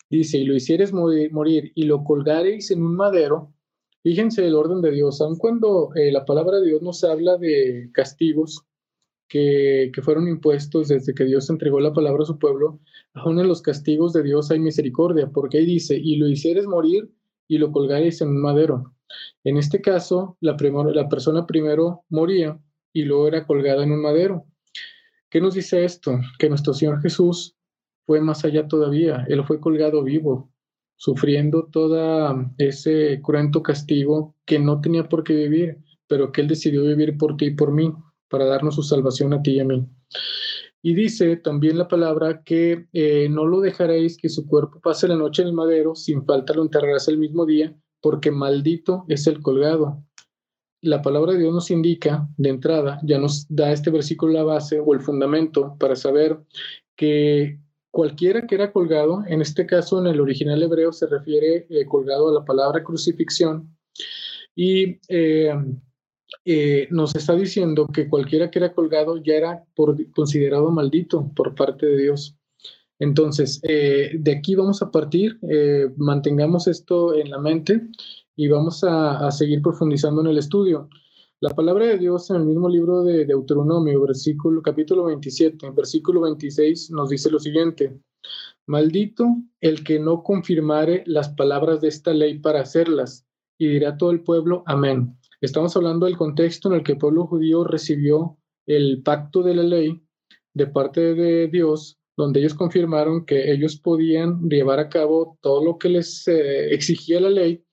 Dice, 0.10 0.38
y 0.38 0.46
lo 0.46 0.56
hicieres 0.56 0.92
morir, 0.92 1.32
morir 1.32 1.72
y 1.74 1.84
lo 1.84 2.04
colgareis 2.04 2.72
en 2.72 2.84
un 2.84 2.96
madero, 2.96 3.54
Fíjense 4.04 4.46
el 4.46 4.56
orden 4.56 4.82
de 4.82 4.92
Dios, 4.92 5.20
aun 5.22 5.38
cuando 5.38 5.90
eh, 5.96 6.12
la 6.12 6.26
palabra 6.26 6.60
de 6.60 6.68
Dios 6.68 6.82
nos 6.82 7.04
habla 7.04 7.38
de 7.38 7.90
castigos 7.94 8.66
que, 9.28 9.92
fueron 10.02 10.28
impuestos 10.28 10.88
desde 10.88 11.14
que 11.14 11.26
Dios 11.26 11.50
entregó 11.50 11.80
la 11.80 11.94
palabra 11.94 12.24
a 12.24 12.26
su 12.26 12.40
pueblo, 12.40 12.80
aún 13.14 13.40
en 13.40 13.48
los 13.48 13.62
castigos 13.62 14.14
de 14.14 14.24
Dios 14.24 14.52
hay 14.52 14.60
misericordia, 14.60 15.30
porque 15.32 15.60
ahí 15.60 15.66
dice, 15.66 15.98
y 16.02 16.16
lo 16.16 16.28
hicieres 16.28 16.66
morir 16.66 17.12
y 17.48 17.58
lo 17.58 17.72
colgaréis 17.72 18.22
en 18.22 18.30
un 18.30 18.42
madero. 18.42 18.94
En 19.44 19.58
este 19.58 19.82
caso, 19.82 20.38
la, 20.40 20.58
la 20.94 21.10
persona 21.10 21.46
primero 21.46 22.04
moría 22.10 22.60
y 22.94 23.04
luego 23.04 23.28
era 23.28 23.46
colgada 23.46 23.84
en 23.84 23.92
un 23.92 24.02
madero. 24.02 24.46
¿Qué 25.30 25.42
nos 25.42 25.54
dice 25.54 25.84
esto? 25.84 26.20
Que 26.40 26.50
nuestro 26.50 26.74
Señor 26.74 27.02
Jesús 27.02 27.56
fue 28.06 28.22
más 28.22 28.44
allá 28.46 28.68
todavía, 28.68 29.26
Él 29.30 29.44
fue 29.46 29.60
colgado 29.60 30.04
vivo, 30.04 30.52
sufriendo 31.00 31.70
todo 31.72 32.52
ese 32.58 33.22
cruento 33.24 33.64
castigo 33.64 34.36
que 34.46 34.60
no 34.60 34.82
tenía 34.82 35.08
por 35.08 35.24
qué 35.24 35.34
vivir, 35.34 35.78
pero 36.08 36.32
que 36.34 36.42
Él 36.42 36.50
decidió 36.50 36.84
vivir 36.84 37.18
por 37.18 37.38
ti 37.38 37.46
y 37.46 37.56
por 37.56 37.72
mí, 37.72 37.94
para 38.30 38.46
darnos 38.46 38.76
su 38.76 38.84
salvación 38.84 39.34
a 39.34 39.42
ti 39.42 39.52
y 39.52 39.60
a 39.62 39.66
mí. 39.66 39.88
Y 40.82 40.94
dice 40.94 41.38
también 41.38 41.78
la 41.78 41.88
palabra 41.88 42.44
que 42.44 42.88
eh, 42.92 43.30
no 43.30 43.46
lo 43.46 43.62
dejaréis 43.62 44.18
que 44.18 44.28
su 44.28 44.46
cuerpo 44.46 44.82
pase 44.82 45.08
la 45.08 45.16
noche 45.16 45.42
en 45.42 45.48
el 45.48 45.54
madero, 45.54 45.96
sin 45.96 46.26
falta 46.26 46.54
lo 46.54 46.64
enterrarás 46.64 47.08
el 47.08 47.18
mismo 47.18 47.46
día, 47.46 47.74
porque 48.02 48.30
maldito 48.32 49.06
es 49.08 49.26
el 49.28 49.42
colgado. 49.42 50.04
la 50.82 51.02
palabra 51.02 51.34
de 51.34 51.40
Dios 51.40 51.54
nos 51.54 51.72
indica 51.72 52.28
de 52.38 52.50
entrada, 52.50 53.00
ya 53.04 53.20
nos 53.20 53.46
da 53.50 53.72
este 53.72 53.90
versículo 53.90 54.34
la 54.34 54.44
base 54.44 54.80
o 54.80 54.94
el 54.94 55.02
fundamento 55.02 55.76
para 55.80 55.96
saber 55.96 56.40
que 56.96 57.60
cualquiera 57.92 58.46
que 58.46 58.56
era 58.56 58.72
colgado, 58.72 59.24
en 59.28 59.42
este 59.42 59.66
caso 59.66 60.00
en 60.00 60.08
el 60.08 60.22
original 60.22 60.62
hebreo 60.62 60.92
se 60.92 61.08
refiere 61.08 61.68
eh, 61.70 61.86
colgado 61.86 62.30
a 62.30 62.34
la 62.34 62.46
palabra 62.46 62.84
crucifixión, 62.84 63.76
y 64.56 65.00
eh, 65.08 65.54
eh, 66.46 66.88
nos 66.92 67.16
está 67.16 67.36
diciendo 67.36 67.88
que 67.88 68.10
cualquiera 68.10 68.52
que 68.52 68.60
era 68.60 68.74
colgado 68.74 69.18
ya 69.18 69.34
era 69.34 69.64
por, 69.76 69.98
considerado 70.12 70.70
maldito 70.72 71.32
por 71.36 71.56
parte 71.56 71.86
de 71.86 71.98
Dios. 71.98 72.36
Entonces, 73.02 73.62
de 73.62 74.36
aquí 74.38 74.56
vamos 74.56 74.82
a 74.82 74.92
partir, 74.92 75.40
mantengamos 75.96 76.68
esto 76.68 77.16
en 77.16 77.30
la 77.30 77.40
mente 77.40 77.82
y 78.36 78.50
vamos 78.50 78.84
a, 78.84 79.26
a, 79.26 79.32
seguir 79.32 79.62
profundizando 79.62 80.20
en 80.20 80.28
el 80.28 80.38
estudio. 80.38 80.90
La 81.42 81.52
palabra 81.52 81.86
de 81.86 81.98
Dios 81.98 82.30
en 82.32 82.36
el 82.36 82.46
mismo 82.46 82.68
libro 82.68 83.02
de 83.02 83.24
Deuteronomio, 83.26 84.02
versículo, 84.02 84.62
capítulo 84.62 85.06
27, 85.06 85.70
versículo 85.70 86.20
26, 86.20 86.92
nos 86.92 87.10
dice 87.10 87.32
lo 87.32 87.40
siguiente. 87.40 87.98
Maldito 88.68 89.26
el 89.62 89.86
que 89.86 90.00
no 90.00 90.22
confirmare 90.22 91.02
las 91.06 91.30
palabras 91.30 91.80
de 91.80 91.88
esta 91.88 92.14
ley 92.14 92.40
para 92.40 92.60
hacerlas, 92.60 93.26
y 93.58 93.70
dirá 93.70 93.96
todo 93.96 94.12
el 94.12 94.22
pueblo, 94.22 94.64
amén. 94.66 95.18
Estamos 95.40 95.78
hablando 95.78 96.08
del 96.08 96.18
contexto 96.18 96.68
en 96.68 96.76
el 96.76 96.84
que 96.84 96.92
el 96.92 96.98
pueblo 96.98 97.26
judío 97.26 97.64
recibió 97.64 98.38
el 98.68 99.02
pacto 99.02 99.42
de 99.42 99.56
la 99.56 99.64
ley 99.64 100.04
de 100.54 100.68
parte 100.68 101.16
de 101.16 101.48
Dios, 101.48 102.02
donde 102.18 102.42
ellos 102.42 102.54
confirmaron 102.54 103.26
que 103.26 103.50
ellos 103.50 103.80
podían 103.80 104.42
llevar 104.50 104.80
a 104.80 104.90
cabo 104.90 105.38
todo 105.40 105.64
lo 105.64 105.78
que 105.78 105.88
les 105.88 106.28
eh, 106.28 106.74
exigía 106.74 107.22
la 107.22 107.30
ley 107.30 107.64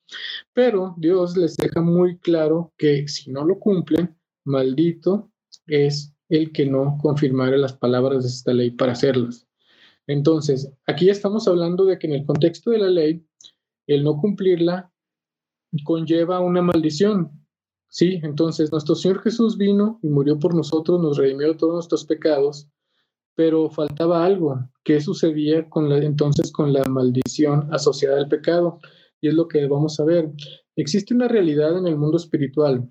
pero 0.53 0.95
Dios 0.99 1.37
les 1.37 1.57
deja 1.57 1.81
muy 1.81 2.19
claro 2.19 2.73
que 2.77 3.09
si 3.09 3.31
no 3.31 3.45
lo 3.45 3.59
cumplen, 3.59 4.17
maldito 4.45 5.31
es 5.67 6.15
el 6.29 6.53
que 6.53 6.67
no 6.67 6.99
confirmara 7.01 7.57
las 7.57 7.75
palabras 7.75 8.23
de 8.23 8.29
esta 8.29 8.53
ley 8.53 8.71
para 8.71 8.93
hacerlas. 8.93 9.47
Entonces, 10.07 10.73
aquí 10.87 11.11
estamos 11.11 11.49
hablando 11.49 11.85
de 11.85 11.99
que 11.99 12.07
en 12.07 12.15
el 12.15 12.27
contexto 12.27 12.71
de 12.71 12.79
la 12.79 12.89
ley, 12.89 13.27
el 13.87 14.05
no 14.05 14.17
cumplirla 14.17 14.93
conlleva 15.85 16.41
una 16.41 16.63
maldición. 16.63 17.31
Sí, 17.89 18.21
entonces 18.23 18.73
nuestro 18.73 18.95
Señor 18.95 19.23
Jesús 19.23 19.57
vino 19.57 19.99
y 20.03 20.09
murió 20.09 20.39
por 20.39 20.55
nosotros, 20.55 21.01
nos 21.01 21.17
redimió 21.17 21.57
todos 21.57 21.75
nuestros 21.75 22.05
pecados, 22.05 22.69
pero 23.35 23.71
faltaba 23.71 24.25
algo. 24.25 24.59
¿Qué 24.85 25.01
sucedía 25.01 25.67
entonces 26.03 26.53
con 26.53 26.73
la 26.73 26.85
maldición 26.85 27.69
asociada 27.73 28.19
al 28.19 28.29
pecado? 28.29 28.81
Y 29.21 29.29
es 29.29 29.35
lo 29.35 29.49
que 29.49 29.67
vamos 29.67 29.99
a 30.01 30.05
ver. 30.05 30.31
Existe 30.77 31.15
una 31.15 31.29
realidad 31.29 31.79
en 31.79 31.87
el 31.87 31.97
mundo 31.97 32.17
espiritual. 32.17 32.89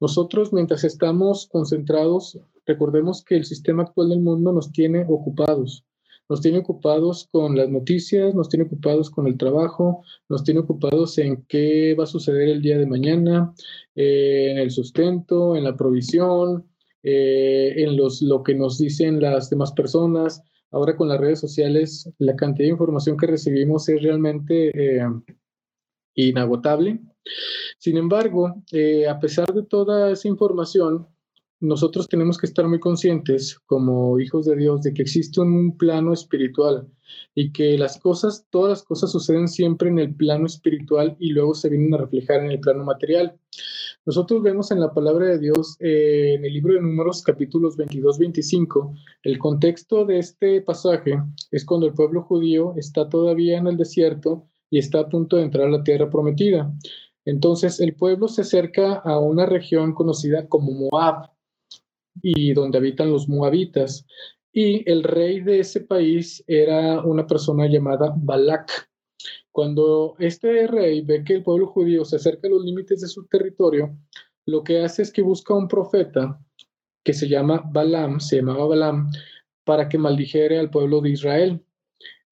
Nosotros, 0.00 0.52
mientras 0.52 0.84
estamos 0.84 1.48
concentrados, 1.50 2.38
recordemos 2.66 3.24
que 3.24 3.36
el 3.36 3.44
sistema 3.44 3.82
actual 3.82 4.10
del 4.10 4.20
mundo 4.20 4.52
nos 4.52 4.70
tiene 4.72 5.04
ocupados. 5.08 5.84
Nos 6.28 6.42
tiene 6.42 6.58
ocupados 6.58 7.26
con 7.32 7.56
las 7.56 7.70
noticias, 7.70 8.34
nos 8.34 8.50
tiene 8.50 8.66
ocupados 8.66 9.10
con 9.10 9.26
el 9.26 9.38
trabajo, 9.38 10.02
nos 10.28 10.44
tiene 10.44 10.60
ocupados 10.60 11.16
en 11.18 11.44
qué 11.48 11.94
va 11.98 12.04
a 12.04 12.06
suceder 12.06 12.48
el 12.50 12.60
día 12.60 12.76
de 12.76 12.86
mañana, 12.86 13.54
eh, 13.94 14.50
en 14.50 14.58
el 14.58 14.70
sustento, 14.70 15.56
en 15.56 15.64
la 15.64 15.74
provisión, 15.74 16.66
eh, 17.02 17.72
en 17.76 17.96
lo 17.96 18.42
que 18.42 18.54
nos 18.54 18.78
dicen 18.78 19.20
las 19.20 19.48
demás 19.48 19.72
personas. 19.72 20.42
Ahora 20.70 20.96
con 20.96 21.08
las 21.08 21.18
redes 21.18 21.40
sociales, 21.40 22.10
la 22.18 22.36
cantidad 22.36 22.66
de 22.66 22.72
información 22.72 23.16
que 23.16 23.26
recibimos 23.26 23.88
es 23.88 24.02
realmente 24.02 24.98
eh, 24.98 25.02
inagotable. 26.26 27.00
Sin 27.78 27.96
embargo, 27.96 28.62
eh, 28.72 29.08
a 29.08 29.18
pesar 29.20 29.52
de 29.52 29.62
toda 29.62 30.10
esa 30.10 30.28
información, 30.28 31.06
nosotros 31.60 32.08
tenemos 32.08 32.38
que 32.38 32.46
estar 32.46 32.68
muy 32.68 32.78
conscientes 32.78 33.58
como 33.66 34.18
hijos 34.20 34.46
de 34.46 34.56
Dios 34.56 34.82
de 34.82 34.94
que 34.94 35.02
existe 35.02 35.40
un 35.40 35.76
plano 35.76 36.12
espiritual 36.12 36.88
y 37.34 37.52
que 37.52 37.76
las 37.76 37.98
cosas, 37.98 38.46
todas 38.50 38.70
las 38.70 38.82
cosas 38.84 39.10
suceden 39.10 39.48
siempre 39.48 39.88
en 39.88 39.98
el 39.98 40.14
plano 40.14 40.46
espiritual 40.46 41.16
y 41.18 41.30
luego 41.30 41.54
se 41.54 41.68
vienen 41.68 41.94
a 41.94 41.98
reflejar 41.98 42.44
en 42.44 42.52
el 42.52 42.60
plano 42.60 42.84
material. 42.84 43.36
Nosotros 44.06 44.42
vemos 44.42 44.70
en 44.70 44.80
la 44.80 44.92
palabra 44.94 45.26
de 45.26 45.38
Dios, 45.38 45.76
eh, 45.80 46.34
en 46.34 46.44
el 46.44 46.52
libro 46.52 46.74
de 46.74 46.80
Números, 46.80 47.22
capítulos 47.22 47.76
22-25, 47.76 48.94
el 49.24 49.38
contexto 49.38 50.04
de 50.04 50.18
este 50.18 50.62
pasaje 50.62 51.20
es 51.50 51.64
cuando 51.64 51.86
el 51.86 51.94
pueblo 51.94 52.22
judío 52.22 52.74
está 52.76 53.08
todavía 53.08 53.58
en 53.58 53.66
el 53.66 53.76
desierto 53.76 54.48
y 54.70 54.78
está 54.78 55.00
a 55.00 55.08
punto 55.08 55.36
de 55.36 55.42
entrar 55.42 55.66
a 55.66 55.70
la 55.70 55.82
tierra 55.82 56.10
prometida. 56.10 56.72
Entonces 57.24 57.80
el 57.80 57.94
pueblo 57.94 58.28
se 58.28 58.42
acerca 58.42 58.94
a 58.94 59.18
una 59.18 59.46
región 59.46 59.92
conocida 59.94 60.48
como 60.48 60.72
Moab 60.72 61.30
y 62.22 62.52
donde 62.52 62.78
habitan 62.78 63.10
los 63.10 63.28
moabitas. 63.28 64.06
Y 64.52 64.88
el 64.90 65.04
rey 65.04 65.40
de 65.40 65.60
ese 65.60 65.82
país 65.82 66.42
era 66.46 67.02
una 67.02 67.26
persona 67.26 67.66
llamada 67.66 68.14
Balak. 68.16 68.88
Cuando 69.52 70.14
este 70.18 70.66
rey 70.66 71.02
ve 71.02 71.24
que 71.24 71.34
el 71.34 71.42
pueblo 71.42 71.66
judío 71.66 72.04
se 72.04 72.16
acerca 72.16 72.48
a 72.48 72.50
los 72.50 72.64
límites 72.64 73.00
de 73.00 73.08
su 73.08 73.26
territorio, 73.26 73.96
lo 74.46 74.62
que 74.64 74.80
hace 74.82 75.02
es 75.02 75.12
que 75.12 75.20
busca 75.20 75.54
un 75.54 75.68
profeta 75.68 76.40
que 77.04 77.12
se 77.12 77.28
llama 77.28 77.62
Balaam, 77.70 78.20
se 78.20 78.36
llamaba 78.36 78.66
Balaam, 78.66 79.10
para 79.64 79.88
que 79.88 79.98
maldijere 79.98 80.58
al 80.58 80.70
pueblo 80.70 81.00
de 81.00 81.10
Israel. 81.10 81.62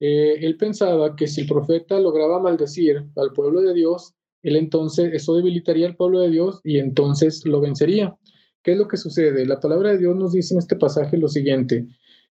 Eh, 0.00 0.38
él 0.42 0.56
pensaba 0.56 1.16
que 1.16 1.26
si 1.26 1.42
el 1.42 1.46
profeta 1.46 1.98
lograba 1.98 2.40
maldecir 2.40 3.04
al 3.16 3.32
pueblo 3.32 3.62
de 3.62 3.74
Dios, 3.74 4.14
él 4.42 4.56
entonces, 4.56 5.12
eso 5.12 5.34
debilitaría 5.34 5.86
al 5.86 5.96
pueblo 5.96 6.20
de 6.20 6.30
Dios 6.30 6.60
y 6.62 6.78
entonces 6.78 7.44
lo 7.44 7.60
vencería. 7.60 8.16
¿Qué 8.62 8.72
es 8.72 8.78
lo 8.78 8.88
que 8.88 8.96
sucede? 8.96 9.46
La 9.46 9.60
palabra 9.60 9.92
de 9.92 9.98
Dios 9.98 10.16
nos 10.16 10.32
dice 10.32 10.54
en 10.54 10.58
este 10.58 10.76
pasaje 10.76 11.16
lo 11.16 11.28
siguiente. 11.28 11.86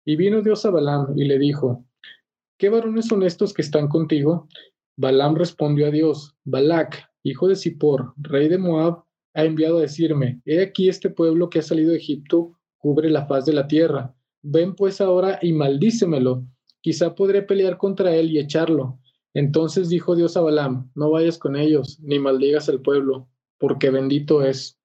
Y 0.05 0.17
vino 0.17 0.43
Dios 0.43 0.65
a 0.67 0.71
Balaam 0.71 1.15
y 1.17 1.25
le 1.25 1.39
dijo, 1.39 1.85
¿qué 2.59 2.69
varones 2.69 3.07
son 3.07 3.23
estos 3.23 3.55
que 3.55 3.63
están 3.63 3.89
contigo? 3.89 4.49
Balaam 4.97 5.35
respondió 5.35 5.87
a 5.87 5.91
Dios, 5.91 6.37
Balac, 6.45 7.11
hijo 7.23 7.49
de 7.49 7.57
Zippor, 7.57 8.13
rey 8.17 8.49
de 8.49 8.59
Moab, 8.59 9.05
ha 9.35 9.45
enviado 9.45 9.79
a 9.79 9.83
decirme, 9.83 10.41
he 10.45 10.63
aquí 10.63 10.89
este 10.89 11.11
pueblo 11.11 11.51
que 11.51 11.59
ha 11.59 11.63
salido 11.63 11.91
de 11.91 11.97
Egipto 11.97 12.57
cubre 12.79 13.11
la 13.11 13.27
faz 13.27 13.47
de 13.47 13.55
la 13.55 13.67
tierra. 13.67 14.15
Ven 14.43 14.75
pues 14.77 15.01
ahora 15.01 15.39
y 15.43 15.53
maldícemelo 15.53 16.47
quizá 16.85 17.15
podré 17.15 17.41
pelear 17.41 17.79
contra 17.79 18.15
él 18.15 18.31
y 18.31 18.39
echarlo. 18.39 19.01
Entonces 19.33 19.89
dijo 19.89 20.15
Dios 20.15 20.37
a 20.37 20.43
Balaam, 20.43 20.91
no 20.95 21.11
vayas 21.11 21.39
con 21.39 21.57
ellos, 21.57 21.99
ni 22.03 22.19
maldigas 22.19 22.69
al 22.69 22.83
pueblo, 22.83 23.27
porque 23.57 23.89
bendito 23.89 24.43
es. 24.43 24.79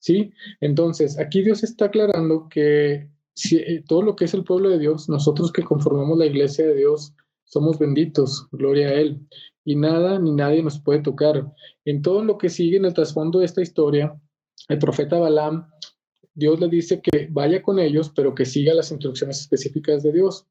¿Sí? 0.00 0.32
Entonces, 0.60 1.20
aquí 1.20 1.42
Dios 1.42 1.62
está 1.62 1.84
aclarando 1.84 2.48
que 2.48 3.08
si, 3.32 3.58
eh, 3.58 3.84
todo 3.86 4.02
lo 4.02 4.16
que 4.16 4.24
es 4.24 4.34
el 4.34 4.42
pueblo 4.42 4.70
de 4.70 4.80
Dios, 4.80 5.08
nosotros 5.08 5.52
que 5.52 5.62
conformamos 5.62 6.18
la 6.18 6.26
iglesia 6.26 6.66
de 6.66 6.74
Dios, 6.74 7.14
somos 7.44 7.78
benditos, 7.78 8.48
gloria 8.50 8.88
a 8.88 8.94
Él. 8.94 9.20
Y 9.64 9.76
nada 9.76 10.18
ni 10.18 10.32
nadie 10.32 10.64
nos 10.64 10.80
puede 10.80 11.00
tocar. 11.00 11.52
En 11.84 12.02
todo 12.02 12.24
lo 12.24 12.38
que 12.38 12.48
sigue 12.48 12.76
en 12.76 12.86
el 12.86 12.94
trasfondo 12.94 13.38
de 13.38 13.46
esta 13.46 13.62
historia, 13.62 14.20
el 14.68 14.80
profeta 14.80 15.20
Balaam, 15.20 15.68
Dios 16.34 16.58
le 16.58 16.68
dice 16.68 17.00
que 17.00 17.28
vaya 17.30 17.62
con 17.62 17.78
ellos, 17.78 18.10
pero 18.16 18.34
que 18.34 18.44
siga 18.46 18.74
las 18.74 18.90
instrucciones 18.90 19.40
específicas 19.40 20.02
de 20.02 20.12
Dios. 20.12 20.44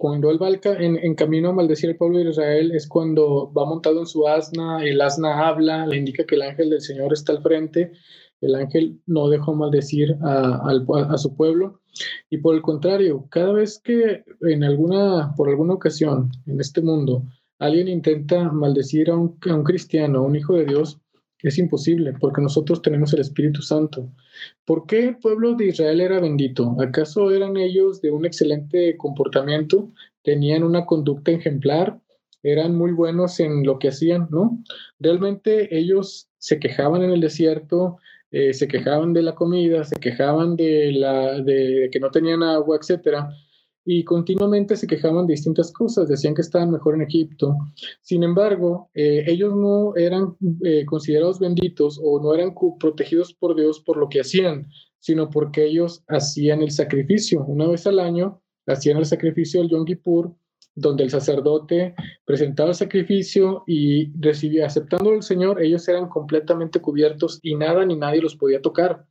Cuando 0.00 0.30
él 0.30 0.42
va 0.42 0.48
en, 0.48 1.14
camino 1.14 1.50
a 1.50 1.52
maldecir 1.52 1.90
al 1.90 1.96
pueblo 1.96 2.20
de 2.20 2.30
Israel 2.30 2.72
es 2.72 2.88
cuando 2.88 3.52
va 3.52 3.66
montado 3.66 4.00
en 4.00 4.06
su 4.06 4.26
asna, 4.26 4.82
el 4.82 4.98
asna 4.98 5.46
habla, 5.46 5.86
le 5.86 5.98
indica 5.98 6.24
que 6.24 6.36
el 6.36 6.40
ángel 6.40 6.70
del 6.70 6.80
Señor 6.80 7.12
está 7.12 7.32
al 7.32 7.42
frente, 7.42 7.92
el 8.40 8.54
ángel 8.54 8.98
no 9.04 9.28
dejó 9.28 9.54
maldecir 9.54 10.16
a, 10.22 10.72
su 11.18 11.36
pueblo. 11.36 11.82
Y 12.30 12.38
por 12.38 12.54
el 12.54 12.62
contrario, 12.62 13.26
cada 13.28 13.52
vez 13.52 13.78
que 13.78 14.24
en 14.40 14.64
alguna, 14.64 15.34
por 15.36 15.50
alguna 15.50 15.74
ocasión 15.74 16.30
en 16.46 16.62
este 16.62 16.80
mundo 16.80 17.24
alguien 17.58 17.86
intenta 17.86 18.50
maldecir 18.50 19.10
a 19.10 19.18
un, 19.18 19.36
a 19.50 19.54
un 19.54 19.64
cristiano, 19.64 20.20
a 20.20 20.22
un 20.22 20.34
hijo 20.34 20.54
de 20.54 20.64
Dios, 20.64 20.98
es 21.42 21.58
imposible, 21.58 22.12
porque 22.18 22.42
nosotros 22.42 22.82
tenemos 22.82 23.12
el 23.12 23.20
Espíritu 23.20 23.62
Santo. 23.62 24.10
¿Por 24.64 24.86
qué 24.86 25.08
el 25.08 25.16
pueblo 25.18 25.54
de 25.54 25.68
Israel 25.68 26.00
era 26.00 26.20
bendito? 26.20 26.76
¿Acaso 26.80 27.30
eran 27.30 27.56
ellos 27.56 28.00
de 28.00 28.10
un 28.10 28.26
excelente 28.26 28.96
comportamiento? 28.96 29.90
¿Tenían 30.22 30.62
una 30.62 30.86
conducta 30.86 31.30
ejemplar? 31.30 31.98
¿Eran 32.42 32.74
muy 32.76 32.92
buenos 32.92 33.40
en 33.40 33.64
lo 33.64 33.78
que 33.78 33.88
hacían? 33.88 34.28
¿No? 34.30 34.62
Realmente 34.98 35.76
ellos 35.76 36.28
se 36.38 36.58
quejaban 36.58 37.02
en 37.02 37.10
el 37.10 37.20
desierto, 37.20 37.98
eh, 38.30 38.54
se 38.54 38.68
quejaban 38.68 39.12
de 39.12 39.22
la 39.22 39.34
comida, 39.34 39.84
se 39.84 39.96
quejaban 39.96 40.56
de, 40.56 40.92
la, 40.92 41.40
de 41.40 41.88
que 41.92 42.00
no 42.00 42.10
tenían 42.10 42.42
agua, 42.42 42.78
etcétera 42.80 43.30
y 43.92 44.04
continuamente 44.04 44.76
se 44.76 44.86
quejaban 44.86 45.26
de 45.26 45.32
distintas 45.32 45.72
cosas, 45.72 46.06
decían 46.06 46.32
que 46.32 46.42
estaban 46.42 46.70
mejor 46.70 46.94
en 46.94 47.02
Egipto. 47.02 47.56
Sin 48.02 48.22
embargo, 48.22 48.88
eh, 48.94 49.24
ellos 49.26 49.56
no 49.56 49.96
eran 49.96 50.36
eh, 50.62 50.84
considerados 50.86 51.40
benditos 51.40 52.00
o 52.00 52.20
no 52.22 52.32
eran 52.32 52.54
protegidos 52.78 53.34
por 53.34 53.56
Dios 53.56 53.80
por 53.80 53.96
lo 53.96 54.08
que 54.08 54.20
hacían, 54.20 54.68
sino 55.00 55.28
porque 55.28 55.64
ellos 55.64 56.04
hacían 56.06 56.62
el 56.62 56.70
sacrificio. 56.70 57.44
Una 57.44 57.66
vez 57.66 57.84
al 57.88 57.98
año 57.98 58.40
hacían 58.64 58.96
el 58.96 59.06
sacrificio 59.06 59.60
del 59.60 59.70
Yom 59.70 59.84
Kippur, 59.84 60.36
donde 60.76 61.02
el 61.02 61.10
sacerdote 61.10 61.96
presentaba 62.24 62.68
el 62.68 62.76
sacrificio 62.76 63.64
y 63.66 64.12
recibía, 64.20 64.66
aceptando 64.66 65.10
al 65.10 65.24
Señor, 65.24 65.60
ellos 65.60 65.88
eran 65.88 66.08
completamente 66.08 66.80
cubiertos 66.80 67.40
y 67.42 67.56
nada 67.56 67.84
ni 67.84 67.96
nadie 67.96 68.22
los 68.22 68.36
podía 68.36 68.62
tocar. 68.62 69.04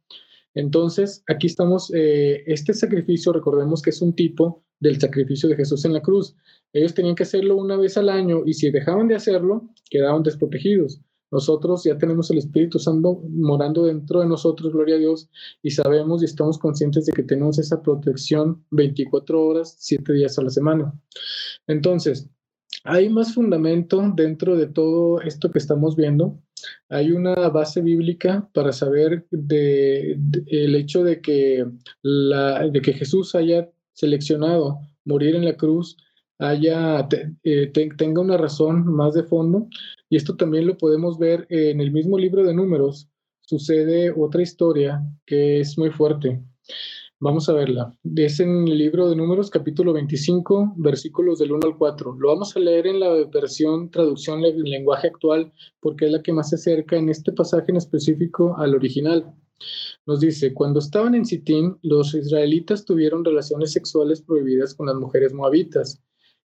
Entonces, 0.54 1.22
aquí 1.28 1.48
estamos, 1.48 1.92
eh, 1.94 2.44
este 2.48 2.74
sacrificio, 2.74 3.34
recordemos 3.34 3.82
que 3.82 3.90
es 3.90 4.02
un 4.02 4.14
tipo 4.14 4.64
del 4.80 5.00
sacrificio 5.00 5.50
de 5.50 5.56
Jesús 5.56 5.86
en 5.86 5.94
la 5.94 6.02
cruz. 6.02 6.36
Ellos 6.74 6.94
tenían 6.94 7.16
que 7.16 7.24
hacerlo 7.24 7.56
una 7.56 7.78
vez 7.78 7.98
al 7.98 8.10
año 8.10 8.44
y 8.46 8.54
si 8.54 8.72
dejaban 8.72 9.08
de 9.08 9.16
hacerlo, 9.16 9.70
quedaban 9.90 10.24
desprotegidos. 10.24 11.02
Nosotros 11.32 11.84
ya 11.84 11.98
tenemos 11.98 12.32
el 12.32 12.40
Espíritu 12.40 12.80
Santo 12.80 13.22
morando 13.30 13.86
dentro 13.86 14.22
de 14.22 14.26
nosotros, 14.26 14.74
gloria 14.74 14.96
a 14.96 15.00
Dios, 15.00 15.30
y 15.62 15.70
sabemos 15.72 16.22
y 16.22 16.26
estamos 16.26 16.58
conscientes 16.58 17.06
de 17.06 17.14
que 17.14 17.24
tenemos 17.24 17.60
esa 17.60 17.82
protección 17.84 18.64
24 18.72 19.42
horas, 19.42 19.76
7 19.80 20.12
días 20.14 20.40
a 20.40 20.44
la 20.44 20.50
semana. 20.50 21.00
Entonces, 21.68 22.30
hay 22.84 23.10
más 23.10 23.34
fundamento 23.34 24.12
dentro 24.16 24.56
de 24.56 24.68
todo 24.68 25.22
esto 25.22 25.52
que 25.52 25.60
estamos 25.60 25.96
viendo. 25.96 26.42
Hay 26.90 27.12
una 27.12 27.36
base 27.50 27.82
bíblica 27.82 28.50
para 28.54 28.72
saber 28.72 29.28
de, 29.32 30.20
el 30.48 30.76
hecho 30.76 31.04
de 31.04 31.22
que, 31.22 31.66
la, 32.02 32.68
de 32.68 32.82
que 32.82 32.94
Jesús 32.94 33.36
haya 33.36 33.70
seleccionado 34.00 34.80
morir 35.04 35.36
en 35.36 35.46
la 35.46 35.58
cruz 35.58 35.98
haya, 36.40 37.08
eh, 37.44 37.68
tenga 37.98 38.22
una 38.22 38.38
razón 38.38 38.86
más 38.88 39.14
de 39.14 39.24
fondo. 39.24 39.68
Y 40.10 40.16
esto 40.16 40.36
también 40.36 40.66
lo 40.68 40.78
podemos 40.78 41.20
ver 41.20 41.46
en 41.50 41.82
el 41.82 41.92
mismo 41.92 42.18
libro 42.18 42.44
de 42.44 42.54
números. 42.54 43.10
Sucede 43.42 44.12
otra 44.16 44.42
historia 44.42 45.02
que 45.26 45.60
es 45.60 45.78
muy 45.78 45.92
fuerte. 45.92 46.42
Vamos 47.20 47.50
a 47.50 47.54
verla. 47.54 47.94
Es 48.16 48.40
en 48.40 48.66
el 48.70 48.78
libro 48.78 49.10
de 49.10 49.16
números 49.18 49.50
capítulo 49.50 49.92
25, 49.92 50.76
versículos 50.78 51.40
del 51.40 51.52
1 51.52 51.68
al 51.68 51.78
4. 51.78 52.16
Lo 52.18 52.30
vamos 52.30 52.56
a 52.56 52.60
leer 52.60 52.88
en 52.88 53.02
la 53.02 53.10
versión 53.26 53.92
traducción 53.92 54.46
en 54.46 54.64
lenguaje 54.64 55.08
actual 55.08 55.52
porque 55.82 56.06
es 56.06 56.12
la 56.12 56.24
que 56.24 56.32
más 56.32 56.50
se 56.50 56.56
acerca 56.56 56.96
en 56.96 57.10
este 57.10 57.34
pasaje 57.34 57.66
en 57.70 57.76
específico 57.76 58.56
al 58.58 58.74
original. 58.74 59.34
Nos 60.06 60.20
dice, 60.20 60.54
cuando 60.54 60.80
estaban 60.80 61.16
en 61.16 61.26
Sitín, 61.26 61.78
los 61.82 62.14
israelitas 62.14 62.86
tuvieron 62.86 63.26
relaciones 63.26 63.72
sexuales 63.72 64.22
prohibidas 64.22 64.74
con 64.74 64.88
las 64.88 64.96
mujeres 64.96 65.34
moabitas 65.34 66.02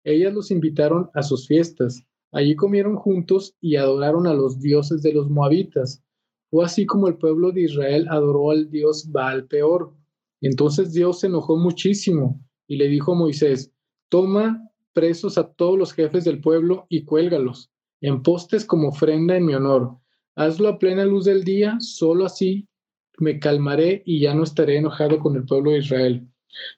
ellas 0.03 0.34
los 0.34 0.51
invitaron 0.51 1.10
a 1.13 1.22
sus 1.22 1.48
fiestas. 1.48 2.03
Allí 2.32 2.56
comieron 2.56 2.96
juntos 2.96 3.56
y 3.62 3.75
adoraron 3.75 4.25
a 4.25 4.34
los 4.34 4.60
dioses 4.60 5.01
de 5.01 5.13
los 5.13 5.30
moabitas. 5.30 6.03
Fue 6.50 6.65
así 6.65 6.86
como 6.86 7.08
el 7.08 7.18
pueblo 7.18 7.51
de 7.51 7.62
Israel 7.62 8.08
adoró 8.10 8.51
al 8.51 8.70
dios 8.70 9.12
Baal 9.12 9.48
peor. 9.48 9.94
Entonces 10.41 10.94
Dios 10.94 11.20
se 11.20 11.27
enojó 11.27 11.56
muchísimo 11.56 12.44
y 12.68 12.77
le 12.77 12.88
dijo 12.88 13.12
a 13.12 13.15
Moisés, 13.15 13.72
toma 14.10 14.68
presos 14.94 15.38
a 15.38 15.51
todos 15.53 15.77
los 15.77 15.94
jefes 15.94 16.24
del 16.24 16.41
pueblo 16.41 16.88
y 16.89 17.06
cuélgalos 17.06 17.72
en 18.01 18.24
postes 18.24 18.65
como 18.65 18.89
ofrenda 18.89 19.38
en 19.38 19.46
mi 19.46 19.53
honor. 19.53 19.98
Hazlo 20.36 20.70
a 20.70 20.80
plena 20.80 21.06
luz 21.06 21.25
del 21.25 21.44
día, 21.44 21.77
solo 21.80 22.25
así 22.25 22.68
me 23.22 23.40
calmaré 23.40 24.04
y 24.06 24.20
ya 24.20 24.34
no 24.34 24.44
estaré 24.44 24.78
enojado 24.78 25.20
con 25.20 25.36
el 25.36 25.46
pueblo 25.46 25.72
de 25.72 25.80
Israel. 25.80 26.28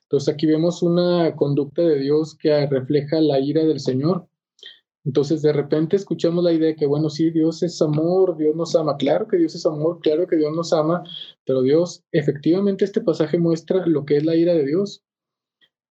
Entonces 0.02 0.32
aquí 0.32 0.46
vemos 0.46 0.82
una 0.82 1.34
conducta 1.36 1.82
de 1.82 1.98
Dios 1.98 2.36
que 2.36 2.66
refleja 2.66 3.20
la 3.20 3.40
ira 3.40 3.64
del 3.64 3.80
Señor. 3.80 4.28
Entonces 5.04 5.42
de 5.42 5.52
repente 5.52 5.96
escuchamos 5.96 6.42
la 6.44 6.52
idea 6.52 6.68
de 6.68 6.76
que, 6.76 6.86
bueno, 6.86 7.10
sí, 7.10 7.30
Dios 7.30 7.62
es 7.62 7.80
amor, 7.82 8.36
Dios 8.36 8.56
nos 8.56 8.74
ama. 8.74 8.96
Claro 8.96 9.28
que 9.28 9.36
Dios 9.36 9.54
es 9.54 9.66
amor, 9.66 10.00
claro 10.00 10.26
que 10.26 10.36
Dios 10.36 10.54
nos 10.54 10.72
ama, 10.72 11.02
pero 11.44 11.60
Dios, 11.62 12.04
efectivamente 12.12 12.84
este 12.84 13.00
pasaje 13.00 13.38
muestra 13.38 13.84
lo 13.86 14.04
que 14.04 14.16
es 14.16 14.24
la 14.24 14.36
ira 14.36 14.54
de 14.54 14.64
Dios. 14.64 15.02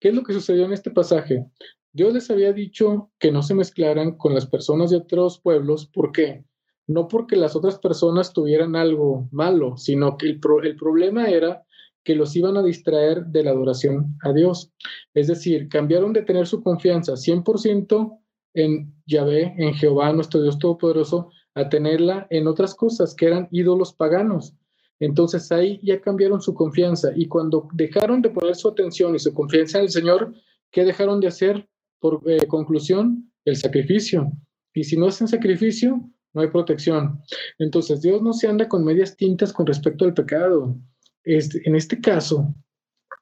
¿Qué 0.01 0.09
es 0.09 0.15
lo 0.15 0.23
que 0.25 0.33
sucedió 0.33 0.65
en 0.65 0.73
este 0.73 0.91
pasaje? 0.91 1.47
Dios 1.93 2.13
les 2.13 2.31
había 2.31 2.53
dicho 2.53 3.11
que 3.19 3.33
no 3.33 3.43
se 3.43 3.55
mezclaran 3.55 4.17
con 4.17 4.35
las 4.35 4.47
personas 4.47 4.91
de 4.91 4.99
otros 4.99 5.41
pueblos. 5.41 5.87
¿Por 5.87 6.13
qué? 6.13 6.45
No 6.87 7.09
porque 7.09 7.37
las 7.37 7.57
otras 7.57 7.79
personas 7.79 8.33
tuvieran 8.33 8.77
algo 8.77 9.29
malo, 9.33 9.77
sino 9.77 10.17
que 10.17 10.27
el, 10.27 10.41
el 10.63 10.77
problema 10.77 11.29
era 11.29 11.65
que 12.05 12.15
los 12.15 12.37
iban 12.37 12.57
a 12.57 12.63
distraer 12.63 13.27
de 13.27 13.43
la 13.43 13.51
adoración 13.51 14.17
a 14.23 14.33
Dios. 14.33 14.71
Es 15.13 15.27
decir, 15.27 15.69
cambiaron 15.69 16.13
de 16.13 16.23
tener 16.23 16.47
su 16.47 16.63
confianza 16.63 17.15
100% 17.15 18.21
en 18.55 18.95
Yahvé, 19.07 19.55
en 19.59 19.75
Jehová, 19.75 20.13
nuestro 20.13 20.41
Dios 20.41 20.59
Todopoderoso, 20.59 21.31
a 21.55 21.69
tenerla 21.69 22.27
en 22.31 22.47
otras 22.47 22.75
cosas 22.75 23.15
que 23.15 23.27
eran 23.27 23.49
ídolos 23.51 23.93
paganos. 23.93 24.55
Entonces 25.01 25.51
ahí 25.53 25.81
ya 25.83 26.01
cambiaron 26.01 26.41
su 26.41 26.55
confianza 26.55 27.11
y 27.15 27.27
cuando 27.27 27.69
dejaron 27.73 28.23
de 28.23 28.31
poner 28.31 28.55
su 28.55 28.69
atención 28.69 29.15
y 29.15 29.19
su 29.19 29.35
confianza 29.35 29.79
en 29.79 29.85
el 29.85 29.91
Señor, 29.91 30.33
¿qué 30.71 30.85
dejaron 30.85 31.21
de 31.21 31.27
hacer? 31.27 31.69
Por 31.99 32.23
eh, 32.27 32.47
conclusión, 32.47 33.33
el 33.45 33.57
sacrificio. 33.57 34.31
Y 34.75 34.85
si 34.85 34.97
no 34.97 35.07
hacen 35.07 35.29
sacrificio, 35.29 36.01
no 36.37 36.43
hay 36.43 36.49
protección. 36.49 37.23
Entonces 37.59 38.03
Dios 38.03 38.21
no 38.21 38.35
se 38.35 38.47
anda 38.47 38.69
con 38.69 38.85
medias 38.85 39.17
tintas 39.17 39.55
con 39.55 39.67
respecto 39.67 40.05
al 40.05 40.13
pecado. 40.13 40.77
Este, 41.25 41.67
en 41.67 41.75
este 41.75 41.99
caso, 41.99 42.55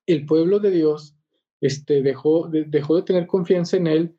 el 0.05 0.27
pueblo 0.27 0.59
de 0.59 0.73
Dios 0.73 1.15
este, 1.61 2.03
dejó, 2.03 2.49
de, 2.49 2.65
dejó 2.65 2.97
de 2.97 3.03
tener 3.03 3.29
confianza 3.29 3.77
en 3.77 3.87
él 3.87 4.19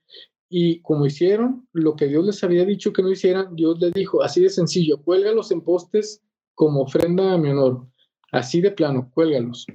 y 0.49 0.81
como 0.81 1.05
hicieron 1.05 1.67
lo 1.73 1.97
que 1.97 2.08
Dios 2.08 2.25
les 2.25 2.41
había 2.45 2.63
dicho 2.63 2.93
que 2.93 3.01
no 3.01 3.12
hicieran, 3.12 3.53
Dios 3.53 3.79
les 3.81 3.91
dijo, 3.91 4.23
así 4.23 4.41
de 4.41 4.49
sencillo, 4.49 5.01
cuélgalos 5.03 5.51
en 5.51 5.60
postes 5.60 6.23
como 6.53 6.84
ofrenda 6.84 7.34
a 7.34 7.38
mi 7.38 7.49
honor. 7.49 7.86
Así 8.31 8.62
de 8.62 8.71
plano, 8.71 9.12
cuélgalos. 9.13 9.65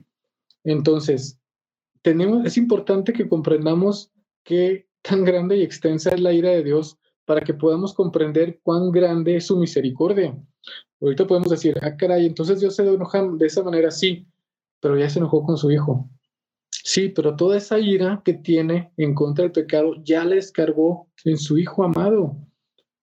Entonces, 0.64 1.38
tenemos, 2.00 2.46
es 2.46 2.56
importante 2.56 3.12
que 3.12 3.28
comprendamos 3.28 4.11
qué 4.44 4.88
tan 5.02 5.24
grande 5.24 5.59
y 5.59 5.62
extensa 5.62 6.11
es 6.11 6.20
la 6.20 6.33
ira 6.33 6.50
de 6.50 6.64
Dios 6.64 6.99
para 7.30 7.42
que 7.42 7.54
podamos 7.54 7.94
comprender 7.94 8.58
cuán 8.60 8.90
grande 8.90 9.36
es 9.36 9.46
su 9.46 9.56
misericordia. 9.56 10.36
Ahorita 11.00 11.28
podemos 11.28 11.48
decir, 11.48 11.76
ah, 11.80 11.96
caray, 11.96 12.26
entonces 12.26 12.58
Dios 12.58 12.74
se 12.74 12.82
enoja 12.82 13.24
de 13.24 13.46
esa 13.46 13.62
manera, 13.62 13.92
sí, 13.92 14.26
pero 14.80 14.98
ya 14.98 15.08
se 15.08 15.20
enojó 15.20 15.44
con 15.44 15.56
su 15.56 15.70
hijo. 15.70 16.10
Sí, 16.72 17.08
pero 17.10 17.36
toda 17.36 17.56
esa 17.56 17.78
ira 17.78 18.20
que 18.24 18.34
tiene 18.34 18.92
en 18.96 19.14
contra 19.14 19.44
del 19.44 19.52
pecado 19.52 19.94
ya 20.02 20.24
la 20.24 20.34
descargó 20.34 21.06
en 21.24 21.38
su 21.38 21.56
hijo 21.56 21.84
amado. 21.84 22.36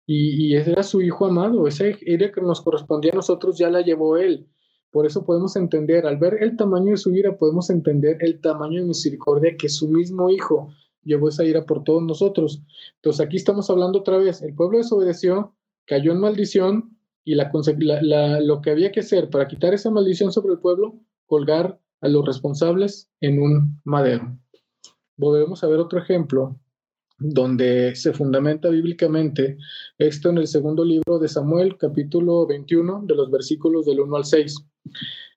Y, 0.05 0.47
y 0.47 0.57
ese 0.57 0.73
era 0.73 0.83
su 0.83 1.01
hijo 1.01 1.25
amado, 1.25 1.65
esa 1.65 1.85
ira 2.01 2.29
que 2.29 2.41
nos 2.41 2.59
correspondía 2.59 3.13
a 3.13 3.15
nosotros 3.15 3.57
ya 3.57 3.69
la 3.69 3.79
llevó 3.79 4.17
él. 4.17 4.45
Por 4.91 5.05
eso 5.05 5.23
podemos 5.23 5.55
entender, 5.55 6.05
al 6.05 6.17
ver 6.17 6.43
el 6.43 6.57
tamaño 6.57 6.91
de 6.91 6.97
su 6.97 7.15
ira, 7.15 7.37
podemos 7.37 7.69
entender 7.69 8.17
el 8.19 8.41
tamaño 8.41 8.81
de 8.81 8.87
misericordia 8.89 9.55
que 9.57 9.69
su 9.69 9.87
mismo 9.87 10.29
hijo 10.29 10.67
llevó 11.07 11.29
esa 11.29 11.43
ira 11.43 11.65
por 11.65 11.83
todos 11.83 12.03
nosotros. 12.03 12.61
Entonces 12.97 13.25
aquí 13.25 13.37
estamos 13.37 13.69
hablando 13.71 13.99
otra 13.99 14.17
vez, 14.17 14.43
el 14.43 14.53
pueblo 14.53 14.77
desobedeció, 14.77 15.55
cayó 15.85 16.11
en 16.11 16.19
maldición, 16.19 16.97
y 17.27 17.35
la, 17.35 18.39
lo 18.39 18.61
que 18.61 18.69
había 18.71 18.89
que 18.93 19.01
hacer 19.01 19.29
para 19.29 19.49
quitar 19.49 19.73
esa 19.73 19.91
maldición 19.91 20.31
sobre 20.31 20.53
el 20.53 20.59
pueblo, 20.59 20.97
colgar 21.25 21.77
a 21.99 22.07
los 22.07 22.25
responsables 22.25 23.09
en 23.19 23.41
un 23.41 23.81
madero. 23.83 24.37
Volvemos 25.17 25.61
a 25.61 25.67
ver 25.67 25.79
otro 25.79 25.99
ejemplo 25.99 26.57
donde 27.19 27.95
se 27.95 28.13
fundamenta 28.13 28.69
bíblicamente 28.69 29.57
esto 29.97 30.29
en 30.29 30.37
el 30.37 30.47
segundo 30.47 30.85
libro 30.85 31.19
de 31.19 31.27
Samuel, 31.27 31.75
capítulo 31.77 32.47
21, 32.47 33.03
de 33.05 33.15
los 33.15 33.29
versículos 33.29 33.85
del 33.85 33.99
1 33.99 34.15
al 34.15 34.23
6. 34.23 34.65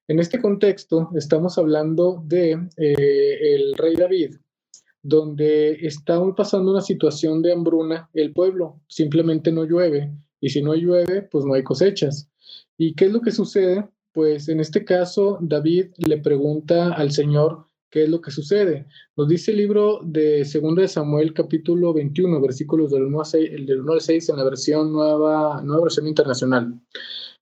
En 0.07 0.21
este 0.21 0.41
contexto 0.41 1.11
estamos 1.17 1.59
hablando 1.59 2.23
de 2.25 2.53
eh, 2.77 3.55
el 3.55 3.75
rey 3.75 3.97
David, 3.97 4.37
donde 5.03 5.73
está 5.87 6.21
pasando 6.35 6.71
una 6.71 6.83
situación 6.83 7.43
de 7.43 7.53
hambruna 7.53 8.09
el 8.13 8.33
pueblo, 8.33 8.81
simplemente 8.89 9.53
no 9.53 9.65
llueve 9.65 10.13
y 10.41 10.51
si 10.51 10.63
no 10.63 10.75
llueve, 10.75 11.23
pues 11.23 11.45
no 11.45 11.55
hay 11.55 11.63
cosechas. 11.63 12.31
¿Y 12.77 12.95
qué 12.95 13.07
es 13.07 13.13
lo 13.13 13.21
que 13.21 13.31
sucede? 13.31 13.89
Pues 14.13 14.49
en 14.49 14.61
este 14.61 14.85
caso, 14.85 15.39
David 15.41 15.93
le 15.99 16.19
pregunta 16.19 16.93
al 16.93 17.13
Señor 17.13 17.67
qué 17.91 18.05
es 18.05 18.09
lo 18.09 18.21
que 18.21 18.31
sucede. 18.31 18.87
Nos 19.17 19.29
dice 19.29 19.51
el 19.51 19.59
libro 19.59 20.01
de 20.03 20.45
2 20.45 20.75
de 20.77 20.89
Samuel, 20.89 21.35
capítulo 21.35 21.93
21, 21.93 22.41
versículos 22.41 22.91
del 22.91 23.05
1, 23.05 23.23
del 23.67 23.81
1 23.81 23.93
al 23.93 24.01
6, 24.01 24.29
en 24.29 24.37
la 24.37 24.45
versión 24.45 24.93
nueva, 24.93 25.61
nueva 25.63 25.83
versión 25.83 26.07
internacional. 26.07 26.81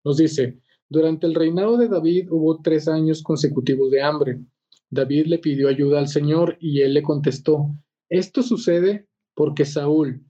Nos 0.05 0.17
dice, 0.17 0.59
durante 0.89 1.27
el 1.27 1.35
reinado 1.35 1.77
de 1.77 1.89
David 1.89 2.29
hubo 2.31 2.61
tres 2.63 2.89
años 2.89 3.23
consecutivos 3.23 3.91
de 3.91 4.03
hambre. 4.03 4.41
David 4.91 5.27
le 5.27 5.39
pidió 5.39 5.69
ayuda 5.69 5.99
al 5.99 6.09
Señor 6.09 6.57
y 6.61 6.81
él 6.81 6.95
le 6.95 7.03
contestó, 7.03 7.75
esto 8.09 8.43
sucede 8.43 9.07
porque 9.35 9.65
Saúl 9.65 10.25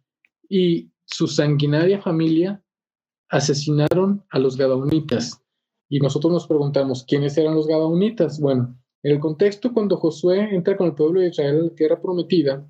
y 0.48 0.90
su 1.04 1.26
sanguinaria 1.26 2.00
familia 2.00 2.62
asesinaron 3.28 4.24
a 4.30 4.38
los 4.38 4.56
Gabaonitas. 4.56 5.42
Y 5.88 6.00
nosotros 6.00 6.32
nos 6.32 6.46
preguntamos, 6.46 7.04
¿quiénes 7.04 7.36
eran 7.38 7.54
los 7.54 7.66
Gabaonitas? 7.66 8.40
Bueno, 8.40 8.78
en 9.02 9.12
el 9.12 9.20
contexto, 9.20 9.72
cuando 9.72 9.96
Josué 9.96 10.54
entra 10.54 10.76
con 10.76 10.88
el 10.88 10.94
pueblo 10.94 11.20
de 11.20 11.28
Israel 11.28 11.60
a 11.60 11.62
la 11.64 11.74
tierra 11.74 12.00
prometida, 12.00 12.68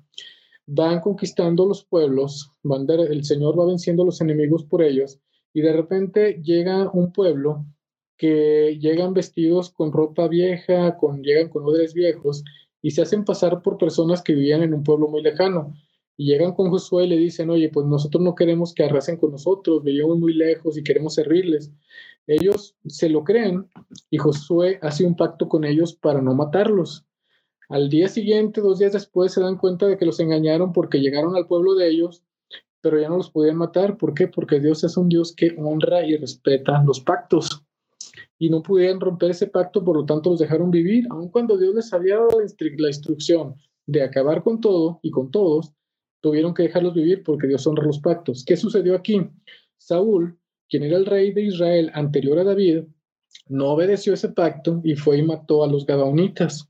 van 0.67 1.01
conquistando 1.01 1.65
los 1.65 1.83
pueblos, 1.83 2.51
el 2.63 3.25
Señor 3.25 3.59
va 3.59 3.65
venciendo 3.65 4.03
a 4.03 4.05
los 4.05 4.21
enemigos 4.21 4.63
por 4.63 4.83
ellos, 4.83 5.19
y 5.53 5.61
de 5.61 5.73
repente 5.73 6.41
llega 6.43 6.89
un 6.91 7.11
pueblo 7.11 7.65
que 8.19 8.77
llegan 8.79 9.15
vestidos 9.15 9.71
con 9.71 9.91
ropa 9.91 10.27
vieja, 10.27 10.97
con, 10.97 11.23
llegan 11.23 11.49
con 11.49 11.63
odres 11.63 11.95
viejos, 11.95 12.43
y 12.81 12.91
se 12.91 13.01
hacen 13.01 13.25
pasar 13.25 13.63
por 13.63 13.79
personas 13.79 14.21
que 14.21 14.35
vivían 14.35 14.61
en 14.61 14.75
un 14.75 14.83
pueblo 14.83 15.07
muy 15.07 15.23
lejano 15.23 15.73
y 16.19 16.25
llegan 16.25 16.51
con 16.53 16.69
Josué 16.69 17.05
y 17.05 17.07
le 17.07 17.15
dicen, 17.15 17.49
oye, 17.49 17.69
pues 17.69 17.87
nosotros 17.87 18.21
no 18.21 18.35
queremos 18.35 18.73
que 18.73 18.83
arrasen 18.83 19.15
con 19.15 19.31
nosotros, 19.31 19.81
vivimos 19.83 20.19
muy 20.19 20.33
lejos 20.33 20.77
y 20.77 20.83
queremos 20.83 21.13
servirles. 21.13 21.71
Ellos 22.27 22.75
se 22.85 23.07
lo 23.07 23.23
creen 23.23 23.69
y 24.09 24.17
Josué 24.17 24.79
hace 24.81 25.05
un 25.05 25.15
pacto 25.15 25.47
con 25.47 25.63
ellos 25.63 25.95
para 25.95 26.21
no 26.21 26.35
matarlos. 26.35 27.05
Al 27.69 27.89
día 27.89 28.09
siguiente, 28.09 28.59
dos 28.59 28.79
días 28.79 28.91
después, 28.91 29.31
se 29.31 29.39
dan 29.39 29.57
cuenta 29.57 29.87
de 29.87 29.97
que 29.97 30.05
los 30.05 30.19
engañaron 30.19 30.73
porque 30.73 30.99
llegaron 30.99 31.37
al 31.37 31.47
pueblo 31.47 31.73
de 31.75 31.87
ellos, 31.87 32.21
pero 32.81 32.99
ya 32.99 33.07
no 33.07 33.15
los 33.15 33.31
podían 33.31 33.55
matar. 33.55 33.95
¿Por 33.95 34.13
qué? 34.13 34.27
Porque 34.27 34.59
Dios 34.59 34.83
es 34.83 34.97
un 34.97 35.07
Dios 35.07 35.33
que 35.33 35.55
honra 35.57 36.05
y 36.05 36.17
respeta 36.17 36.83
los 36.83 36.99
pactos. 36.99 37.63
Y 38.39 38.49
no 38.49 38.63
pudieron 38.63 38.99
romper 38.99 39.31
ese 39.31 39.47
pacto, 39.47 39.83
por 39.83 39.97
lo 39.97 40.05
tanto 40.05 40.31
los 40.31 40.39
dejaron 40.39 40.71
vivir, 40.71 41.05
aun 41.11 41.29
cuando 41.29 41.57
Dios 41.57 41.75
les 41.75 41.93
había 41.93 42.15
dado 42.15 42.39
la 42.39 42.87
instrucción 42.87 43.55
de 43.85 44.01
acabar 44.01 44.41
con 44.43 44.61
todo 44.61 44.99
y 45.03 45.11
con 45.11 45.29
todos, 45.29 45.73
tuvieron 46.21 46.53
que 46.53 46.63
dejarlos 46.63 46.93
vivir 46.93 47.23
porque 47.23 47.47
Dios 47.47 47.67
honra 47.67 47.85
los 47.85 47.99
pactos. 47.99 48.43
¿Qué 48.45 48.55
sucedió 48.55 48.95
aquí? 48.95 49.29
Saúl 49.77 50.39
quien 50.69 50.83
era 50.83 50.97
el 50.97 51.05
rey 51.05 51.33
de 51.33 51.43
Israel 51.43 51.91
anterior 51.93 52.37
a 52.39 52.43
David, 52.43 52.83
no 53.47 53.69
obedeció 53.69 54.13
ese 54.13 54.29
pacto 54.29 54.81
y 54.83 54.95
fue 54.95 55.17
y 55.17 55.23
mató 55.23 55.63
a 55.63 55.67
los 55.67 55.85
Gabaonitas. 55.85 56.69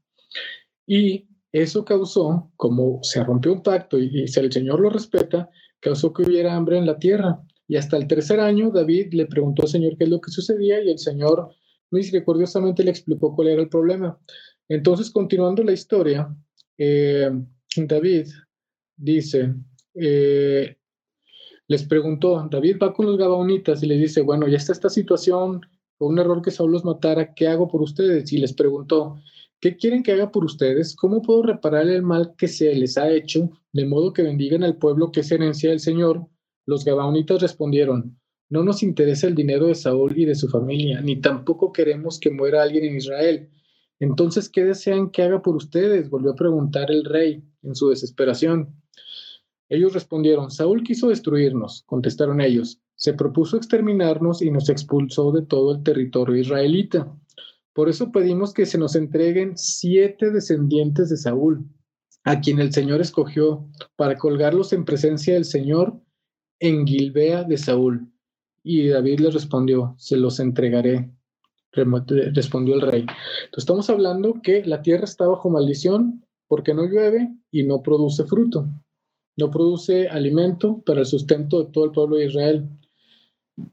Y 0.87 1.27
eso 1.51 1.83
causó, 1.83 2.51
como 2.55 2.99
se 3.03 3.23
rompió 3.23 3.53
un 3.53 3.61
pacto 3.61 3.99
y, 3.99 4.27
si 4.27 4.39
el 4.39 4.51
Señor 4.51 4.79
lo 4.79 4.89
respeta, 4.89 5.49
causó 5.79 6.13
que 6.13 6.23
hubiera 6.23 6.55
hambre 6.55 6.77
en 6.77 6.85
la 6.85 6.97
tierra. 6.97 7.41
Y 7.69 7.77
hasta 7.77 7.97
el 7.97 8.07
tercer 8.07 8.39
año, 8.39 8.71
David 8.71 9.13
le 9.13 9.27
preguntó 9.27 9.61
al 9.61 9.69
Señor 9.69 9.95
qué 9.95 10.05
es 10.05 10.09
lo 10.09 10.19
que 10.19 10.31
sucedía 10.31 10.83
y 10.83 10.89
el 10.89 10.97
Señor 10.97 11.51
misericordiosamente 11.91 12.83
le 12.83 12.89
explicó 12.89 13.35
cuál 13.35 13.49
era 13.49 13.61
el 13.61 13.69
problema. 13.69 14.19
Entonces, 14.67 15.11
continuando 15.11 15.63
la 15.63 15.73
historia, 15.73 16.35
eh, 16.79 17.29
David 17.75 18.27
dice, 18.97 19.53
eh, 19.93 20.77
les 21.67 21.83
preguntó, 21.83 22.47
David 22.49 22.77
va 22.81 22.91
con 22.91 23.05
los 23.05 23.17
Gabaonitas 23.19 23.83
y 23.83 23.85
les 23.85 23.99
dice, 23.99 24.21
bueno, 24.21 24.47
ya 24.47 24.57
está 24.57 24.71
esta 24.71 24.89
situación, 24.89 25.61
fue 25.99 26.07
un 26.07 26.17
error 26.17 26.41
que 26.41 26.49
Saúl 26.49 26.71
los 26.71 26.83
matara, 26.83 27.35
¿qué 27.35 27.49
hago 27.49 27.67
por 27.67 27.83
ustedes? 27.83 28.33
Y 28.33 28.39
les 28.39 28.53
preguntó, 28.53 29.21
¿qué 29.59 29.77
quieren 29.77 30.01
que 30.01 30.13
haga 30.13 30.31
por 30.31 30.43
ustedes? 30.43 30.95
¿Cómo 30.95 31.21
puedo 31.21 31.43
reparar 31.43 31.87
el 31.87 32.01
mal 32.01 32.33
que 32.35 32.47
se 32.47 32.73
les 32.73 32.97
ha 32.97 33.11
hecho, 33.11 33.51
de 33.73 33.85
modo 33.85 34.11
que 34.11 34.23
bendigan 34.23 34.63
al 34.63 34.77
pueblo 34.77 35.11
que 35.11 35.19
es 35.19 35.31
herencia 35.31 35.69
del 35.69 35.79
Señor? 35.79 36.27
Los 36.69 36.85
Gabaonitas 36.85 37.41
respondieron, 37.41 38.19
no 38.47 38.63
nos 38.63 38.83
interesa 38.83 39.25
el 39.25 39.33
dinero 39.33 39.65
de 39.65 39.73
Saúl 39.73 40.15
y 40.15 40.25
de 40.25 40.35
su 40.35 40.47
familia, 40.47 41.01
ni 41.01 41.19
tampoco 41.19 41.71
queremos 41.71 42.19
que 42.19 42.29
muera 42.29 42.61
alguien 42.61 42.85
en 42.85 42.97
Israel. 42.97 43.49
Entonces, 43.99 44.49
¿qué 44.49 44.63
desean 44.63 45.09
que 45.09 45.23
haga 45.23 45.41
por 45.41 45.55
ustedes? 45.55 46.11
Volvió 46.11 46.33
a 46.33 46.35
preguntar 46.35 46.91
el 46.91 47.05
rey 47.05 47.43
en 47.63 47.73
su 47.73 47.89
desesperación. 47.89 48.75
Ellos 49.67 49.95
respondieron, 49.95 50.51
Saúl 50.51 50.83
quiso 50.83 51.09
destruirnos, 51.09 51.81
contestaron 51.87 52.39
ellos, 52.39 52.79
se 52.93 53.15
propuso 53.15 53.57
exterminarnos 53.57 54.43
y 54.43 54.51
nos 54.51 54.69
expulsó 54.69 55.31
de 55.31 55.41
todo 55.41 55.71
el 55.71 55.81
territorio 55.81 56.35
israelita. 56.35 57.11
Por 57.73 57.89
eso 57.89 58.11
pedimos 58.11 58.53
que 58.53 58.67
se 58.67 58.77
nos 58.77 58.95
entreguen 58.95 59.57
siete 59.57 60.29
descendientes 60.29 61.09
de 61.09 61.17
Saúl, 61.17 61.65
a 62.25 62.41
quien 62.41 62.59
el 62.59 62.71
Señor 62.71 63.01
escogió 63.01 63.67
para 63.95 64.19
colgarlos 64.19 64.71
en 64.71 64.85
presencia 64.85 65.33
del 65.33 65.45
Señor 65.45 65.99
en 66.59 66.85
Gilbea 66.85 67.43
de 67.43 67.57
Saúl. 67.57 68.11
Y 68.63 68.87
David 68.87 69.19
le 69.19 69.31
respondió, 69.31 69.95
se 69.97 70.17
los 70.17 70.39
entregaré, 70.39 71.09
respondió 71.71 72.75
el 72.75 72.81
rey. 72.81 73.01
Entonces 73.01 73.57
estamos 73.57 73.89
hablando 73.89 74.41
que 74.43 74.63
la 74.65 74.81
tierra 74.81 75.05
está 75.05 75.27
bajo 75.27 75.49
maldición 75.49 76.25
porque 76.47 76.73
no 76.73 76.85
llueve 76.85 77.29
y 77.51 77.63
no 77.63 77.81
produce 77.81 78.25
fruto 78.25 78.67
no 79.39 79.49
produce 79.49 80.09
alimento 80.09 80.83
para 80.85 80.99
el 80.99 81.05
sustento 81.05 81.63
de 81.63 81.71
todo 81.71 81.85
el 81.85 81.91
pueblo 81.91 82.17
de 82.17 82.25
Israel. 82.25 82.69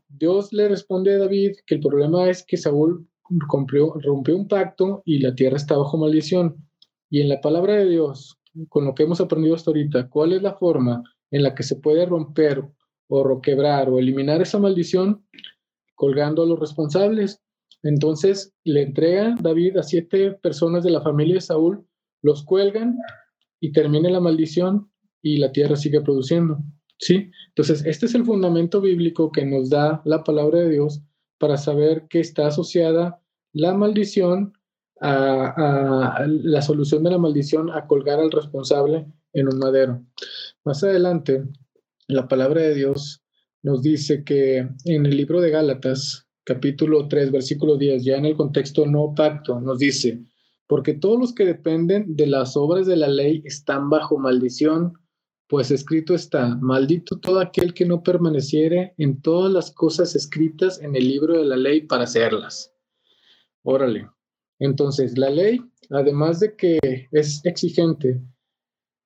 Dios 0.08 0.52
le 0.52 0.68
responde 0.68 1.14
a 1.14 1.18
David 1.18 1.56
que 1.66 1.74
el 1.74 1.80
problema 1.80 2.30
es 2.30 2.44
que 2.46 2.56
Saúl 2.56 3.06
rompió, 3.28 3.92
un 3.92 4.48
pacto 4.48 5.02
y 5.04 5.18
la 5.18 5.34
tierra 5.34 5.56
está 5.56 5.76
bajo 5.76 5.98
maldición. 5.98 6.56
Y 7.10 7.20
en 7.20 7.28
la 7.28 7.40
palabra 7.40 7.74
de 7.74 7.88
Dios, 7.88 8.38
con 8.68 8.84
lo 8.84 8.94
que 8.94 9.02
hemos 9.02 9.20
aprendido 9.20 9.56
hasta 9.56 9.70
ahorita, 9.70 10.08
¿cuál 10.08 10.32
es 10.32 10.42
la 10.42 10.54
forma 10.54 11.02
en 11.32 11.42
la 11.42 11.54
que 11.54 11.64
se 11.64 11.76
puede 11.76 12.06
romper 12.06 12.64
o 13.08 13.40
quebrar 13.40 13.88
o 13.88 13.98
eliminar 13.98 14.42
esa 14.42 14.58
maldición? 14.58 15.24
Colgando 15.94 16.42
a 16.42 16.46
los 16.46 16.58
responsables. 16.58 17.40
Entonces 17.82 18.54
le 18.64 18.82
entrega 18.82 19.34
David 19.40 19.76
a 19.76 19.82
siete 19.82 20.32
personas 20.32 20.84
de 20.84 20.90
la 20.90 21.02
familia 21.02 21.34
de 21.34 21.40
Saúl, 21.40 21.86
los 22.22 22.44
cuelgan 22.44 22.96
y 23.60 23.72
termina 23.72 24.10
la 24.10 24.20
maldición 24.20 24.90
y 25.22 25.38
la 25.38 25.52
tierra 25.52 25.76
sigue 25.76 26.00
produciendo. 26.00 26.58
¿Sí? 26.98 27.30
Entonces, 27.48 27.84
este 27.84 28.06
es 28.06 28.14
el 28.14 28.24
fundamento 28.24 28.80
bíblico 28.80 29.30
que 29.30 29.44
nos 29.44 29.68
da 29.68 30.00
la 30.06 30.24
palabra 30.24 30.60
de 30.60 30.70
Dios 30.70 31.02
para 31.38 31.58
saber 31.58 32.06
que 32.08 32.20
está 32.20 32.46
asociada 32.46 33.20
la 33.52 33.74
maldición 33.74 34.54
a, 35.00 36.24
la 36.26 36.62
solución 36.62 37.02
de 37.04 37.10
la 37.10 37.18
maldición 37.18 37.70
a 37.70 37.86
colgar 37.86 38.18
al 38.18 38.30
responsable 38.30 39.06
en 39.32 39.48
un 39.48 39.58
madero. 39.58 40.02
Más 40.64 40.82
adelante, 40.82 41.44
la 42.08 42.28
palabra 42.28 42.62
de 42.62 42.74
Dios 42.74 43.22
nos 43.62 43.82
dice 43.82 44.24
que 44.24 44.68
en 44.84 45.06
el 45.06 45.16
libro 45.16 45.40
de 45.40 45.50
Gálatas, 45.50 46.26
capítulo 46.44 47.08
3, 47.08 47.32
versículo 47.32 47.76
10, 47.76 48.04
ya 48.04 48.16
en 48.16 48.26
el 48.26 48.36
contexto 48.36 48.86
no 48.86 49.14
pacto, 49.14 49.60
nos 49.60 49.78
dice, 49.78 50.24
porque 50.66 50.94
todos 50.94 51.18
los 51.18 51.34
que 51.34 51.44
dependen 51.44 52.16
de 52.16 52.26
las 52.26 52.56
obras 52.56 52.86
de 52.86 52.96
la 52.96 53.08
ley 53.08 53.42
están 53.44 53.90
bajo 53.90 54.18
maldición 54.18 54.94
pues 55.48 55.70
escrito 55.70 56.14
está, 56.14 56.56
maldito 56.56 57.18
todo 57.20 57.38
aquel 57.38 57.72
que 57.72 57.86
no 57.86 58.02
permaneciere 58.02 58.94
en 58.98 59.20
todas 59.20 59.52
las 59.52 59.70
cosas 59.70 60.16
escritas 60.16 60.80
en 60.80 60.96
el 60.96 61.06
libro 61.06 61.38
de 61.38 61.44
la 61.44 61.56
ley 61.56 61.82
para 61.82 62.04
hacerlas. 62.04 62.74
Órale. 63.62 64.10
Entonces, 64.58 65.16
la 65.16 65.30
ley, 65.30 65.60
además 65.90 66.40
de 66.40 66.56
que 66.56 66.78
es 67.12 67.44
exigente 67.44 68.20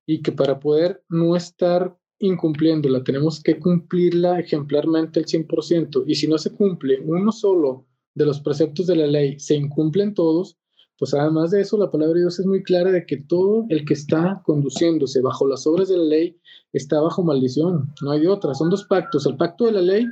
y 0.07 0.21
que 0.21 0.31
para 0.31 0.59
poder 0.59 1.03
no 1.09 1.35
estar 1.35 1.95
incumpliéndola, 2.21 3.03
tenemos 3.03 3.41
que 3.41 3.59
cumplirla 3.59 4.39
ejemplarmente 4.39 5.19
al 5.19 5.25
100%, 5.25 6.03
y 6.07 6.15
si 6.15 6.27
no 6.27 6.37
se 6.37 6.51
cumple 6.51 7.01
uno 7.03 7.31
solo 7.31 7.85
de 8.15 8.25
los 8.25 8.39
preceptos 8.41 8.87
de 8.87 8.95
la 8.95 9.07
ley, 9.07 9.39
se 9.39 9.55
incumplen 9.55 10.13
todos, 10.13 10.57
pues 11.01 11.15
además 11.15 11.49
de 11.49 11.61
eso, 11.61 11.79
la 11.79 11.89
palabra 11.89 12.13
de 12.13 12.19
Dios 12.21 12.39
es 12.39 12.45
muy 12.45 12.61
clara 12.61 12.91
de 12.91 13.07
que 13.07 13.17
todo 13.17 13.65
el 13.69 13.85
que 13.85 13.95
está 13.95 14.39
conduciéndose 14.45 15.19
bajo 15.21 15.47
las 15.47 15.65
obras 15.65 15.89
de 15.89 15.97
la 15.97 16.03
ley 16.03 16.37
está 16.73 17.01
bajo 17.01 17.23
maldición. 17.23 17.91
No 18.03 18.11
hay 18.11 18.19
de 18.19 18.27
otra. 18.27 18.53
Son 18.53 18.69
dos 18.69 18.85
pactos. 18.85 19.25
El 19.25 19.35
pacto 19.35 19.65
de 19.65 19.71
la 19.71 19.81
ley, 19.81 20.05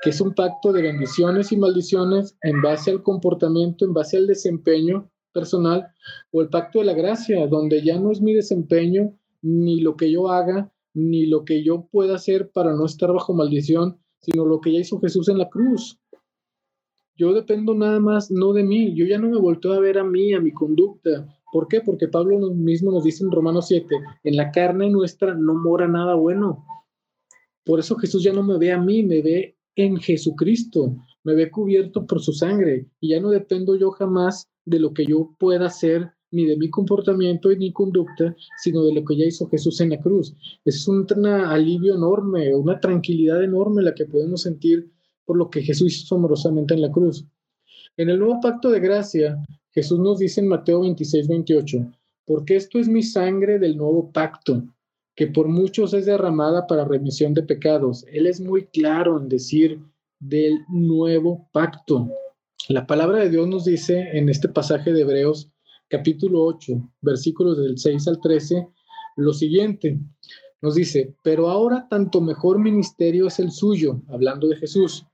que 0.00 0.08
es 0.08 0.20
un 0.22 0.32
pacto 0.32 0.72
de 0.72 0.80
bendiciones 0.80 1.52
y 1.52 1.58
maldiciones 1.58 2.34
en 2.40 2.62
base 2.62 2.92
al 2.92 3.02
comportamiento, 3.02 3.84
en 3.84 3.92
base 3.92 4.16
al 4.16 4.26
desempeño 4.26 5.10
personal, 5.34 5.86
o 6.30 6.40
el 6.40 6.48
pacto 6.48 6.78
de 6.78 6.86
la 6.86 6.94
gracia, 6.94 7.46
donde 7.46 7.84
ya 7.84 8.00
no 8.00 8.10
es 8.10 8.22
mi 8.22 8.32
desempeño, 8.32 9.14
ni 9.42 9.80
lo 9.80 9.96
que 9.96 10.10
yo 10.10 10.30
haga, 10.30 10.72
ni 10.96 11.26
lo 11.26 11.44
que 11.44 11.62
yo 11.62 11.86
pueda 11.92 12.16
hacer 12.16 12.50
para 12.50 12.74
no 12.74 12.86
estar 12.86 13.12
bajo 13.12 13.34
maldición, 13.34 13.98
sino 14.20 14.44
lo 14.44 14.60
que 14.60 14.72
ya 14.72 14.80
hizo 14.80 14.98
Jesús 14.98 15.28
en 15.28 15.38
la 15.38 15.48
cruz 15.48 16.00
yo 17.16 17.32
dependo 17.32 17.74
nada 17.74 17.98
más 17.98 18.30
no 18.30 18.52
de 18.52 18.62
mí, 18.62 18.94
yo 18.94 19.06
ya 19.06 19.18
no 19.18 19.30
me 19.30 19.38
volteo 19.38 19.72
a 19.72 19.80
ver 19.80 19.98
a 19.98 20.04
mí, 20.04 20.34
a 20.34 20.40
mi 20.40 20.52
conducta. 20.52 21.26
¿Por 21.50 21.66
qué? 21.66 21.80
Porque 21.80 22.08
Pablo 22.08 22.38
mismo 22.52 22.92
nos 22.92 23.04
dice 23.04 23.24
en 23.24 23.30
Romanos 23.30 23.68
7, 23.68 23.86
en 24.24 24.36
la 24.36 24.50
carne 24.50 24.90
nuestra 24.90 25.34
no 25.34 25.54
mora 25.54 25.88
nada 25.88 26.14
bueno. 26.14 26.66
Por 27.64 27.80
eso 27.80 27.96
Jesús 27.96 28.22
ya 28.22 28.32
no 28.32 28.42
me 28.42 28.58
ve 28.58 28.72
a 28.72 28.78
mí, 28.78 29.02
me 29.02 29.22
ve 29.22 29.56
en 29.76 29.96
Jesucristo, 29.96 30.94
me 31.24 31.34
ve 31.34 31.50
cubierto 31.50 32.06
por 32.06 32.20
su 32.20 32.32
sangre 32.32 32.86
y 33.00 33.10
ya 33.10 33.20
no 33.20 33.30
dependo 33.30 33.76
yo 33.76 33.90
jamás 33.92 34.48
de 34.66 34.78
lo 34.78 34.92
que 34.92 35.06
yo 35.06 35.34
pueda 35.38 35.66
hacer 35.66 36.12
ni 36.36 36.44
de 36.44 36.56
mi 36.56 36.70
comportamiento 36.70 37.50
y 37.50 37.56
mi 37.56 37.72
conducta, 37.72 38.36
sino 38.58 38.84
de 38.84 38.92
lo 38.92 39.04
que 39.04 39.16
ya 39.16 39.24
hizo 39.24 39.48
Jesús 39.48 39.80
en 39.80 39.90
la 39.90 40.00
cruz. 40.00 40.36
Es 40.64 40.86
un 40.86 41.06
alivio 41.26 41.94
enorme, 41.94 42.54
una 42.54 42.78
tranquilidad 42.78 43.42
enorme 43.42 43.82
la 43.82 43.94
que 43.94 44.04
podemos 44.04 44.42
sentir 44.42 44.92
por 45.24 45.36
lo 45.36 45.50
que 45.50 45.62
Jesús 45.62 46.02
hizo 46.02 46.14
amorosamente 46.14 46.74
en 46.74 46.82
la 46.82 46.92
cruz. 46.92 47.26
En 47.96 48.10
el 48.10 48.18
nuevo 48.18 48.38
pacto 48.40 48.70
de 48.70 48.80
gracia, 48.80 49.36
Jesús 49.72 49.98
nos 49.98 50.18
dice 50.18 50.40
en 50.40 50.48
Mateo 50.48 50.80
26, 50.82 51.26
28, 51.26 51.90
porque 52.26 52.56
esto 52.56 52.78
es 52.78 52.88
mi 52.88 53.02
sangre 53.02 53.58
del 53.58 53.76
nuevo 53.76 54.12
pacto, 54.12 54.62
que 55.14 55.26
por 55.26 55.48
muchos 55.48 55.94
es 55.94 56.04
derramada 56.04 56.66
para 56.66 56.84
remisión 56.84 57.32
de 57.32 57.42
pecados. 57.42 58.04
Él 58.12 58.26
es 58.26 58.40
muy 58.40 58.66
claro 58.66 59.18
en 59.18 59.28
decir 59.28 59.80
del 60.20 60.58
nuevo 60.68 61.48
pacto. 61.52 62.08
La 62.68 62.86
palabra 62.86 63.20
de 63.20 63.30
Dios 63.30 63.48
nos 63.48 63.64
dice 63.64 64.10
en 64.12 64.28
este 64.28 64.48
pasaje 64.48 64.92
de 64.92 65.02
Hebreos 65.02 65.50
capítulo 65.88 66.44
8, 66.44 66.72
versículos 67.00 67.58
del 67.58 67.78
6 67.78 68.08
al 68.08 68.20
13, 68.20 68.66
lo 69.16 69.32
siguiente. 69.32 69.98
Nos 70.62 70.74
dice, 70.74 71.14
pero 71.22 71.48
ahora 71.48 71.86
tanto 71.88 72.20
mejor 72.20 72.58
ministerio 72.58 73.26
es 73.26 73.38
el 73.38 73.50
suyo, 73.50 74.02
hablando 74.08 74.48
de 74.48 74.56
Jesús, 74.56 75.06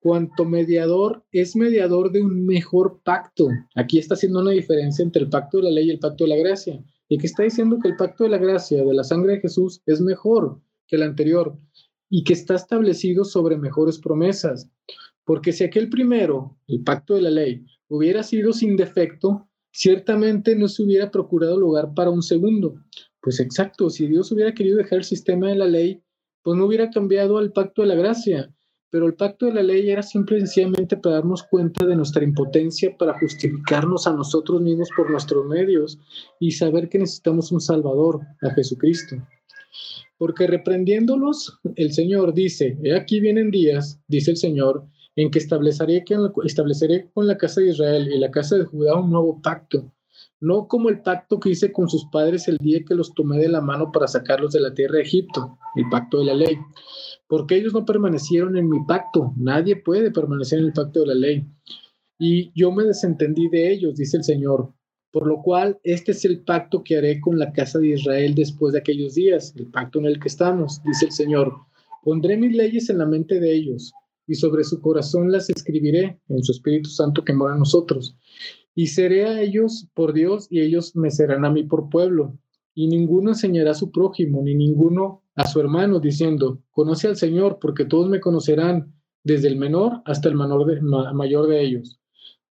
cuanto 0.00 0.44
mediador 0.44 1.24
es 1.32 1.56
mediador 1.56 2.10
de 2.12 2.22
un 2.22 2.46
mejor 2.46 3.00
pacto. 3.04 3.48
Aquí 3.74 3.98
está 3.98 4.14
haciendo 4.14 4.40
una 4.40 4.52
diferencia 4.52 5.02
entre 5.02 5.22
el 5.22 5.28
pacto 5.28 5.58
de 5.58 5.64
la 5.64 5.70
ley 5.70 5.88
y 5.88 5.90
el 5.90 5.98
pacto 5.98 6.24
de 6.24 6.30
la 6.30 6.36
gracia. 6.36 6.82
y 7.10 7.16
que 7.16 7.26
está 7.26 7.42
diciendo 7.42 7.78
que 7.80 7.88
el 7.88 7.96
pacto 7.96 8.24
de 8.24 8.30
la 8.30 8.36
gracia, 8.36 8.84
de 8.84 8.92
la 8.92 9.02
sangre 9.02 9.32
de 9.32 9.40
Jesús, 9.40 9.80
es 9.86 9.98
mejor 9.98 10.60
que 10.86 10.96
el 10.96 11.02
anterior 11.02 11.58
y 12.10 12.22
que 12.22 12.34
está 12.34 12.54
establecido 12.54 13.24
sobre 13.24 13.56
mejores 13.56 13.98
promesas. 13.98 14.70
Porque 15.24 15.52
si 15.52 15.64
aquel 15.64 15.88
primero, 15.88 16.58
el 16.66 16.82
pacto 16.82 17.14
de 17.14 17.22
la 17.22 17.30
ley, 17.30 17.64
hubiera 17.88 18.22
sido 18.22 18.52
sin 18.52 18.76
defecto, 18.76 19.47
ciertamente 19.70 20.56
no 20.56 20.68
se 20.68 20.82
hubiera 20.82 21.10
procurado 21.10 21.58
lugar 21.58 21.92
para 21.94 22.10
un 22.10 22.22
segundo. 22.22 22.76
Pues 23.20 23.40
exacto, 23.40 23.90
si 23.90 24.06
Dios 24.06 24.30
hubiera 24.32 24.54
querido 24.54 24.78
dejar 24.78 24.98
el 24.98 25.04
sistema 25.04 25.48
de 25.48 25.56
la 25.56 25.66
ley, 25.66 26.02
pues 26.42 26.56
no 26.56 26.66
hubiera 26.66 26.90
cambiado 26.90 27.38
al 27.38 27.52
pacto 27.52 27.82
de 27.82 27.88
la 27.88 27.94
gracia, 27.94 28.54
pero 28.90 29.06
el 29.06 29.14
pacto 29.14 29.46
de 29.46 29.54
la 29.54 29.62
ley 29.62 29.90
era 29.90 30.02
simple 30.02 30.38
y 30.38 30.40
sencillamente 30.40 30.96
para 30.96 31.16
darnos 31.16 31.42
cuenta 31.42 31.84
de 31.84 31.96
nuestra 31.96 32.24
impotencia 32.24 32.96
para 32.96 33.18
justificarnos 33.18 34.06
a 34.06 34.12
nosotros 34.14 34.62
mismos 34.62 34.88
por 34.96 35.10
nuestros 35.10 35.44
medios 35.46 35.98
y 36.40 36.52
saber 36.52 36.88
que 36.88 36.98
necesitamos 36.98 37.52
un 37.52 37.60
Salvador, 37.60 38.20
a 38.42 38.50
Jesucristo. 38.54 39.16
Porque 40.16 40.46
reprendiéndolos, 40.46 41.58
el 41.76 41.92
Señor 41.92 42.32
dice, 42.34 42.78
he 42.82 42.94
aquí 42.94 43.20
vienen 43.20 43.50
días, 43.50 44.00
dice 44.08 44.30
el 44.32 44.36
Señor, 44.36 44.86
en 45.22 45.30
que 45.30 45.38
estableceré, 45.38 46.04
que 46.04 46.16
con 47.12 47.26
la 47.26 47.36
casa 47.36 47.60
de 47.60 47.70
Israel 47.70 48.08
y 48.12 48.18
la 48.18 48.30
casa 48.30 48.56
de 48.56 48.64
Judá 48.64 48.96
un 48.96 49.10
nuevo 49.10 49.40
pacto, 49.42 49.92
no 50.40 50.68
como 50.68 50.88
el 50.88 51.02
pacto 51.02 51.40
que 51.40 51.50
hice 51.50 51.72
con 51.72 51.88
sus 51.88 52.06
padres 52.06 52.46
el 52.48 52.58
día 52.58 52.80
que 52.86 52.94
los 52.94 53.14
tomé 53.14 53.38
de 53.38 53.48
la 53.48 53.60
mano 53.60 53.90
para 53.90 54.06
sacarlos 54.06 54.52
de 54.52 54.60
la 54.60 54.74
tierra 54.74 54.96
de 54.96 55.02
Egipto, 55.02 55.58
el 55.74 55.88
pacto 55.90 56.18
de 56.18 56.26
la 56.26 56.34
ley 56.34 56.56
porque 57.28 57.56
ellos 57.56 57.74
no 57.74 57.84
permanecieron 57.84 58.56
en 58.56 58.68
mi 58.68 58.82
pacto. 58.84 59.32
Nadie 59.36 59.76
puede 59.76 60.10
permanecer 60.10 60.58
en 60.58 60.66
el 60.66 60.72
pacto 60.72 61.00
de 61.00 61.06
la 61.08 61.14
ley. 61.14 61.46
Y 62.18 62.50
yo 62.58 62.72
me 62.72 62.84
desentendí 62.84 63.48
de 63.48 63.70
ellos, 63.70 63.96
dice 63.96 64.16
el 64.16 64.24
Señor. 64.24 64.72
Por 65.12 65.26
lo 65.26 65.42
cual, 65.42 65.78
este 65.84 66.12
es 66.12 66.24
el 66.24 66.40
pacto 66.40 66.82
que 66.82 66.96
haré 66.96 67.20
con 67.20 67.38
la 67.38 67.52
casa 67.52 67.78
de 67.78 67.88
Israel 67.88 68.34
después 68.34 68.72
de 68.72 68.80
aquellos 68.80 69.14
días, 69.14 69.54
el 69.56 69.66
pacto 69.70 69.98
en 69.98 70.06
el 70.06 70.18
que 70.18 70.28
estamos, 70.28 70.82
dice 70.84 71.06
el 71.06 71.12
Señor. 71.12 71.54
Pondré 72.02 72.36
mis 72.36 72.54
leyes 72.54 72.90
en 72.90 72.98
la 72.98 73.06
mente 73.06 73.40
de 73.40 73.52
ellos 73.54 73.92
y 74.28 74.34
sobre 74.34 74.62
su 74.62 74.80
corazón 74.80 75.32
las 75.32 75.50
escribiré 75.50 76.20
en 76.28 76.42
su 76.44 76.52
Espíritu 76.52 76.90
Santo 76.90 77.24
que 77.24 77.32
mora 77.32 77.54
en 77.54 77.60
nosotros. 77.60 78.16
Y 78.74 78.86
seré 78.86 79.26
a 79.26 79.40
ellos 79.40 79.88
por 79.94 80.12
Dios 80.12 80.46
y 80.50 80.60
ellos 80.60 80.94
me 80.94 81.10
serán 81.10 81.44
a 81.44 81.50
mí 81.50 81.64
por 81.64 81.88
pueblo. 81.88 82.38
Y 82.74 82.86
ninguno 82.86 83.30
enseñará 83.30 83.72
a 83.72 83.74
su 83.74 83.90
prójimo, 83.90 84.40
ni 84.42 84.54
ninguno 84.54 85.24
a 85.34 85.48
su 85.48 85.58
hermano 85.58 85.98
diciendo, 85.98 86.62
conoce 86.70 87.08
al 87.08 87.16
Señor, 87.16 87.58
porque 87.60 87.84
todos 87.84 88.08
me 88.08 88.20
conocerán, 88.20 88.92
desde 89.24 89.48
el 89.48 89.56
menor 89.56 90.00
hasta 90.04 90.28
el 90.28 90.36
mayor 90.36 91.48
de 91.48 91.60
ellos, 91.60 92.00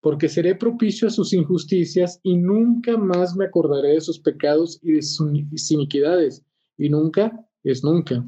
porque 0.00 0.28
seré 0.28 0.54
propicio 0.54 1.08
a 1.08 1.10
sus 1.10 1.32
injusticias 1.32 2.20
y 2.22 2.36
nunca 2.36 2.96
más 2.96 3.34
me 3.36 3.46
acordaré 3.46 3.94
de 3.94 4.00
sus 4.00 4.20
pecados 4.20 4.78
y 4.82 4.92
de 4.92 5.02
sus 5.02 5.70
iniquidades, 5.70 6.44
y 6.76 6.88
nunca 6.88 7.32
es 7.64 7.82
nunca. 7.82 8.26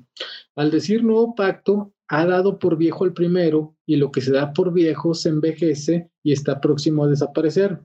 Al 0.57 0.71
decir 0.71 1.05
nuevo 1.05 1.35
pacto, 1.35 1.93
ha 2.13 2.27
dado 2.27 2.59
por 2.59 2.77
viejo 2.77 3.05
el 3.05 3.13
primero, 3.13 3.77
y 3.87 3.95
lo 3.95 4.11
que 4.11 4.21
se 4.21 4.33
da 4.33 4.53
por 4.53 4.73
viejo 4.73 5.15
se 5.15 5.29
envejece 5.29 6.11
y 6.25 6.33
está 6.33 6.61
próximo 6.61 7.05
a 7.05 7.09
desaparecer. 7.09 7.79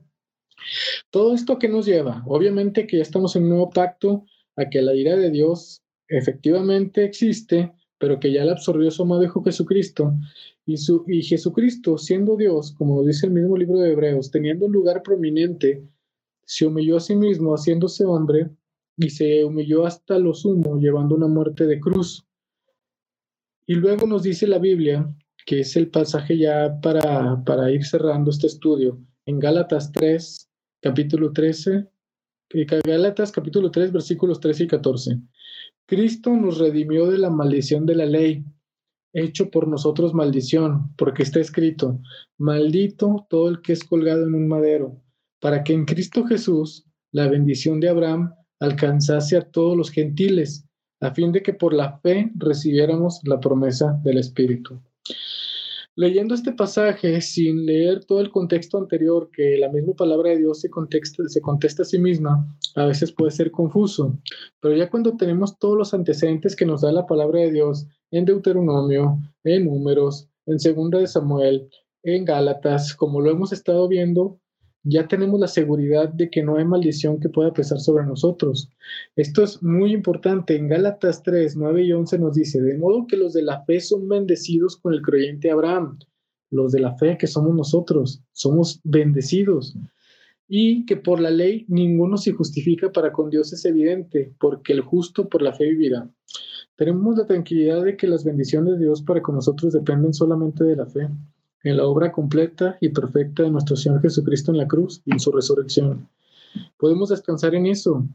Todo 1.10 1.32
esto 1.32 1.60
que 1.60 1.68
nos 1.68 1.86
lleva, 1.86 2.24
obviamente 2.26 2.88
que 2.88 2.96
ya 2.96 3.02
estamos 3.02 3.36
en 3.36 3.44
un 3.44 3.50
nuevo 3.50 3.70
pacto, 3.70 4.24
a 4.56 4.68
que 4.68 4.82
la 4.82 4.94
ira 4.94 5.14
de 5.14 5.30
Dios 5.30 5.82
efectivamente 6.08 7.04
existe, 7.04 7.72
pero 7.98 8.18
que 8.18 8.32
ya 8.32 8.44
la 8.44 8.52
absorbió 8.52 8.90
su 8.90 9.02
amado 9.02 9.22
Hijo 9.22 9.44
Jesucristo. 9.44 10.12
Y, 10.64 10.78
su, 10.78 11.04
y 11.06 11.22
Jesucristo, 11.22 11.96
siendo 11.96 12.36
Dios, 12.36 12.72
como 12.72 13.04
dice 13.04 13.26
el 13.26 13.32
mismo 13.32 13.56
libro 13.56 13.78
de 13.78 13.92
Hebreos, 13.92 14.32
teniendo 14.32 14.66
un 14.66 14.72
lugar 14.72 15.04
prominente, 15.04 15.86
se 16.44 16.66
humilló 16.66 16.96
a 16.96 17.00
sí 17.00 17.14
mismo, 17.14 17.54
haciéndose 17.54 18.04
hombre, 18.04 18.50
y 18.96 19.10
se 19.10 19.44
humilló 19.44 19.86
hasta 19.86 20.18
lo 20.18 20.34
sumo, 20.34 20.80
llevando 20.80 21.14
una 21.14 21.28
muerte 21.28 21.66
de 21.66 21.78
cruz. 21.78 22.26
Y 23.66 23.74
luego 23.74 24.06
nos 24.06 24.22
dice 24.22 24.46
la 24.46 24.58
Biblia, 24.58 25.12
que 25.44 25.60
es 25.60 25.76
el 25.76 25.88
pasaje 25.88 26.38
ya 26.38 26.80
para, 26.80 27.42
para 27.44 27.70
ir 27.70 27.84
cerrando 27.84 28.30
este 28.30 28.46
estudio, 28.46 29.00
en 29.26 29.40
Gálatas 29.40 29.90
3, 29.90 30.48
capítulo 30.80 31.32
13, 31.32 31.88
Gálatas 32.84 33.32
capítulo 33.32 33.72
3, 33.72 33.92
versículos 33.92 34.38
13 34.38 34.64
y 34.64 34.66
14. 34.68 35.20
Cristo 35.84 36.30
nos 36.30 36.58
redimió 36.58 37.10
de 37.10 37.18
la 37.18 37.28
maldición 37.28 37.86
de 37.86 37.96
la 37.96 38.06
ley, 38.06 38.44
hecho 39.12 39.50
por 39.50 39.66
nosotros 39.66 40.14
maldición, 40.14 40.94
porque 40.96 41.24
está 41.24 41.40
escrito, 41.40 42.00
maldito 42.38 43.26
todo 43.28 43.48
el 43.48 43.62
que 43.62 43.72
es 43.72 43.82
colgado 43.82 44.26
en 44.26 44.34
un 44.34 44.46
madero, 44.46 45.02
para 45.40 45.64
que 45.64 45.72
en 45.72 45.86
Cristo 45.86 46.24
Jesús 46.24 46.86
la 47.10 47.28
bendición 47.28 47.80
de 47.80 47.88
Abraham 47.88 48.32
alcanzase 48.60 49.36
a 49.36 49.42
todos 49.42 49.76
los 49.76 49.90
gentiles, 49.90 50.65
a 51.00 51.12
fin 51.12 51.32
de 51.32 51.42
que 51.42 51.54
por 51.54 51.72
la 51.72 51.98
fe 51.98 52.30
recibiéramos 52.36 53.20
la 53.24 53.40
promesa 53.40 53.98
del 54.02 54.18
Espíritu. 54.18 54.80
Leyendo 55.98 56.34
este 56.34 56.52
pasaje 56.52 57.22
sin 57.22 57.64
leer 57.64 58.04
todo 58.04 58.20
el 58.20 58.30
contexto 58.30 58.76
anterior, 58.76 59.30
que 59.32 59.56
la 59.56 59.70
misma 59.70 59.94
palabra 59.94 60.30
de 60.30 60.38
Dios 60.38 60.60
se 60.60 60.68
contesta, 60.68 61.22
se 61.26 61.40
contesta 61.40 61.82
a 61.82 61.86
sí 61.86 61.98
misma, 61.98 62.46
a 62.74 62.84
veces 62.84 63.12
puede 63.12 63.30
ser 63.30 63.50
confuso, 63.50 64.18
pero 64.60 64.76
ya 64.76 64.90
cuando 64.90 65.16
tenemos 65.16 65.58
todos 65.58 65.78
los 65.78 65.94
antecedentes 65.94 66.54
que 66.54 66.66
nos 66.66 66.82
da 66.82 66.92
la 66.92 67.06
palabra 67.06 67.40
de 67.40 67.50
Dios 67.50 67.86
en 68.10 68.26
Deuteronomio, 68.26 69.18
en 69.44 69.64
Números, 69.64 70.28
en 70.44 70.60
Segunda 70.60 70.98
de 70.98 71.06
Samuel, 71.06 71.70
en 72.02 72.26
Gálatas, 72.26 72.94
como 72.94 73.22
lo 73.22 73.30
hemos 73.30 73.52
estado 73.52 73.88
viendo, 73.88 74.38
ya 74.88 75.08
tenemos 75.08 75.40
la 75.40 75.48
seguridad 75.48 76.08
de 76.10 76.30
que 76.30 76.44
no 76.44 76.56
hay 76.56 76.64
maldición 76.64 77.18
que 77.18 77.28
pueda 77.28 77.52
pesar 77.52 77.80
sobre 77.80 78.06
nosotros. 78.06 78.70
Esto 79.16 79.42
es 79.42 79.60
muy 79.60 79.92
importante. 79.92 80.54
En 80.54 80.68
Gálatas 80.68 81.24
3, 81.24 81.56
9 81.56 81.82
y 81.82 81.92
11 81.92 82.18
nos 82.20 82.34
dice, 82.34 82.62
de 82.62 82.78
modo 82.78 83.06
que 83.08 83.16
los 83.16 83.32
de 83.32 83.42
la 83.42 83.64
fe 83.64 83.80
son 83.80 84.08
bendecidos 84.08 84.76
con 84.76 84.94
el 84.94 85.02
creyente 85.02 85.50
Abraham. 85.50 85.98
Los 86.50 86.70
de 86.70 86.78
la 86.78 86.96
fe 86.96 87.18
que 87.18 87.26
somos 87.26 87.52
nosotros, 87.52 88.22
somos 88.30 88.80
bendecidos. 88.84 89.76
Y 90.46 90.86
que 90.86 90.96
por 90.96 91.18
la 91.20 91.30
ley 91.30 91.64
ninguno 91.66 92.16
se 92.16 92.30
justifica 92.30 92.92
para 92.92 93.12
con 93.12 93.28
Dios 93.28 93.52
es 93.52 93.64
evidente, 93.64 94.32
porque 94.38 94.72
el 94.72 94.82
justo 94.82 95.28
por 95.28 95.42
la 95.42 95.52
fe 95.52 95.64
vivirá. 95.64 96.08
Tenemos 96.76 97.18
la 97.18 97.26
tranquilidad 97.26 97.82
de 97.82 97.96
que 97.96 98.06
las 98.06 98.24
bendiciones 98.24 98.74
de 98.74 98.84
Dios 98.84 99.02
para 99.02 99.20
con 99.20 99.34
nosotros 99.34 99.72
dependen 99.72 100.14
solamente 100.14 100.62
de 100.62 100.76
la 100.76 100.86
fe 100.86 101.08
en 101.66 101.76
la 101.76 101.86
obra 101.86 102.12
completa 102.12 102.76
y 102.80 102.88
perfecta 102.90 103.42
de 103.42 103.50
nuestro 103.50 103.76
Señor 103.76 104.00
Jesucristo 104.02 104.52
en 104.52 104.58
la 104.58 104.68
cruz 104.68 105.02
y 105.04 105.12
en 105.12 105.20
su 105.20 105.32
resurrección. 105.32 106.08
Podemos 106.78 107.10
descansar 107.10 107.54
en 107.54 107.66
eso. 107.66 108.06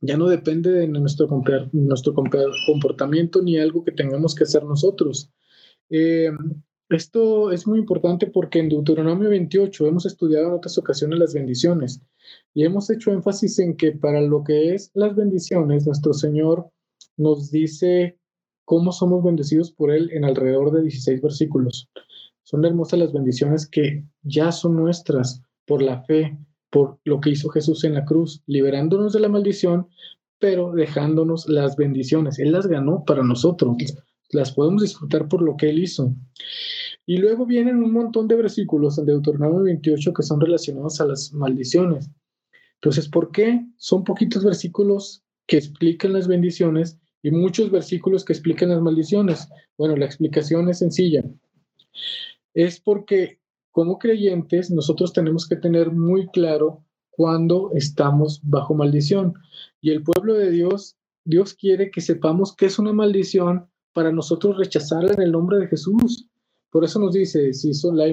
Ya 0.00 0.16
no 0.16 0.28
depende 0.28 0.70
de 0.70 0.86
nuestro, 0.86 1.28
nuestro 1.72 2.14
comportamiento 2.14 3.42
ni 3.42 3.58
algo 3.58 3.84
que 3.84 3.92
tengamos 3.92 4.34
que 4.34 4.44
hacer 4.44 4.64
nosotros. 4.64 5.30
Eh, 5.90 6.30
esto 6.90 7.50
es 7.50 7.66
muy 7.66 7.80
importante 7.80 8.26
porque 8.26 8.60
en 8.60 8.70
Deuteronomio 8.70 9.28
28 9.28 9.86
hemos 9.86 10.06
estudiado 10.06 10.48
en 10.48 10.54
otras 10.54 10.78
ocasiones 10.78 11.18
las 11.18 11.34
bendiciones 11.34 12.00
y 12.54 12.64
hemos 12.64 12.88
hecho 12.88 13.12
énfasis 13.12 13.58
en 13.58 13.76
que 13.76 13.92
para 13.92 14.22
lo 14.22 14.42
que 14.42 14.74
es 14.74 14.90
las 14.94 15.14
bendiciones, 15.14 15.86
nuestro 15.86 16.14
Señor 16.14 16.70
nos 17.18 17.50
dice 17.50 18.18
cómo 18.64 18.92
somos 18.92 19.22
bendecidos 19.22 19.70
por 19.70 19.90
Él 19.90 20.10
en 20.12 20.24
alrededor 20.24 20.72
de 20.72 20.82
16 20.82 21.20
versículos. 21.20 21.90
Son 22.48 22.64
hermosas 22.64 22.98
las 22.98 23.12
bendiciones 23.12 23.68
que 23.68 24.06
ya 24.22 24.52
son 24.52 24.74
nuestras 24.74 25.42
por 25.66 25.82
la 25.82 26.00
fe, 26.04 26.38
por 26.70 26.98
lo 27.04 27.20
que 27.20 27.28
hizo 27.28 27.50
Jesús 27.50 27.84
en 27.84 27.92
la 27.92 28.06
cruz, 28.06 28.42
liberándonos 28.46 29.12
de 29.12 29.20
la 29.20 29.28
maldición, 29.28 29.88
pero 30.38 30.72
dejándonos 30.72 31.46
las 31.46 31.76
bendiciones. 31.76 32.38
Él 32.38 32.52
las 32.52 32.66
ganó 32.66 33.04
para 33.04 33.22
nosotros, 33.22 33.76
las 34.30 34.52
podemos 34.52 34.80
disfrutar 34.80 35.28
por 35.28 35.42
lo 35.42 35.58
que 35.58 35.68
Él 35.68 35.78
hizo. 35.78 36.14
Y 37.04 37.18
luego 37.18 37.44
vienen 37.44 37.82
un 37.82 37.92
montón 37.92 38.28
de 38.28 38.36
versículos 38.36 38.96
en 38.96 39.04
Deuteronomio 39.04 39.64
28 39.64 40.14
que 40.14 40.22
son 40.22 40.40
relacionados 40.40 41.02
a 41.02 41.04
las 41.04 41.34
maldiciones. 41.34 42.08
Entonces, 42.76 43.10
¿por 43.10 43.30
qué 43.30 43.62
son 43.76 44.04
poquitos 44.04 44.42
versículos 44.42 45.22
que 45.46 45.58
explican 45.58 46.14
las 46.14 46.26
bendiciones 46.26 46.98
y 47.22 47.30
muchos 47.30 47.70
versículos 47.70 48.24
que 48.24 48.32
explican 48.32 48.70
las 48.70 48.80
maldiciones? 48.80 49.50
Bueno, 49.76 49.96
la 49.96 50.06
explicación 50.06 50.70
es 50.70 50.78
sencilla 50.78 51.22
es 52.54 52.80
porque 52.80 53.38
como 53.72 53.98
creyentes 53.98 54.70
nosotros 54.70 55.12
tenemos 55.12 55.46
que 55.46 55.56
tener 55.56 55.92
muy 55.92 56.26
claro 56.28 56.84
cuando 57.10 57.70
estamos 57.74 58.40
bajo 58.42 58.74
maldición. 58.74 59.34
Y 59.80 59.90
el 59.90 60.02
pueblo 60.02 60.34
de 60.34 60.50
Dios, 60.50 60.96
Dios 61.24 61.54
quiere 61.54 61.90
que 61.90 62.00
sepamos 62.00 62.54
que 62.54 62.66
es 62.66 62.78
una 62.78 62.92
maldición 62.92 63.68
para 63.92 64.12
nosotros 64.12 64.56
rechazarla 64.56 65.12
en 65.14 65.22
el 65.22 65.32
nombre 65.32 65.58
de 65.58 65.66
Jesús. 65.66 66.28
Por 66.70 66.84
eso 66.84 67.00
nos 67.00 67.14
dice, 67.14 67.52
si 67.52 67.74
son 67.74 67.96
la, 67.96 68.06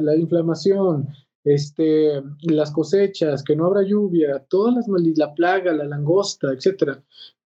la, 0.00 0.16
inflamación, 0.16 1.08
este, 1.44 2.22
las 2.42 2.70
cosechas, 2.70 3.42
que 3.42 3.56
no 3.56 3.66
habrá 3.66 3.82
lluvia, 3.82 4.44
todas 4.48 4.74
las 4.74 4.86
la 5.16 5.34
plaga, 5.34 5.72
la 5.72 5.84
langosta, 5.84 6.52
etcétera, 6.52 7.02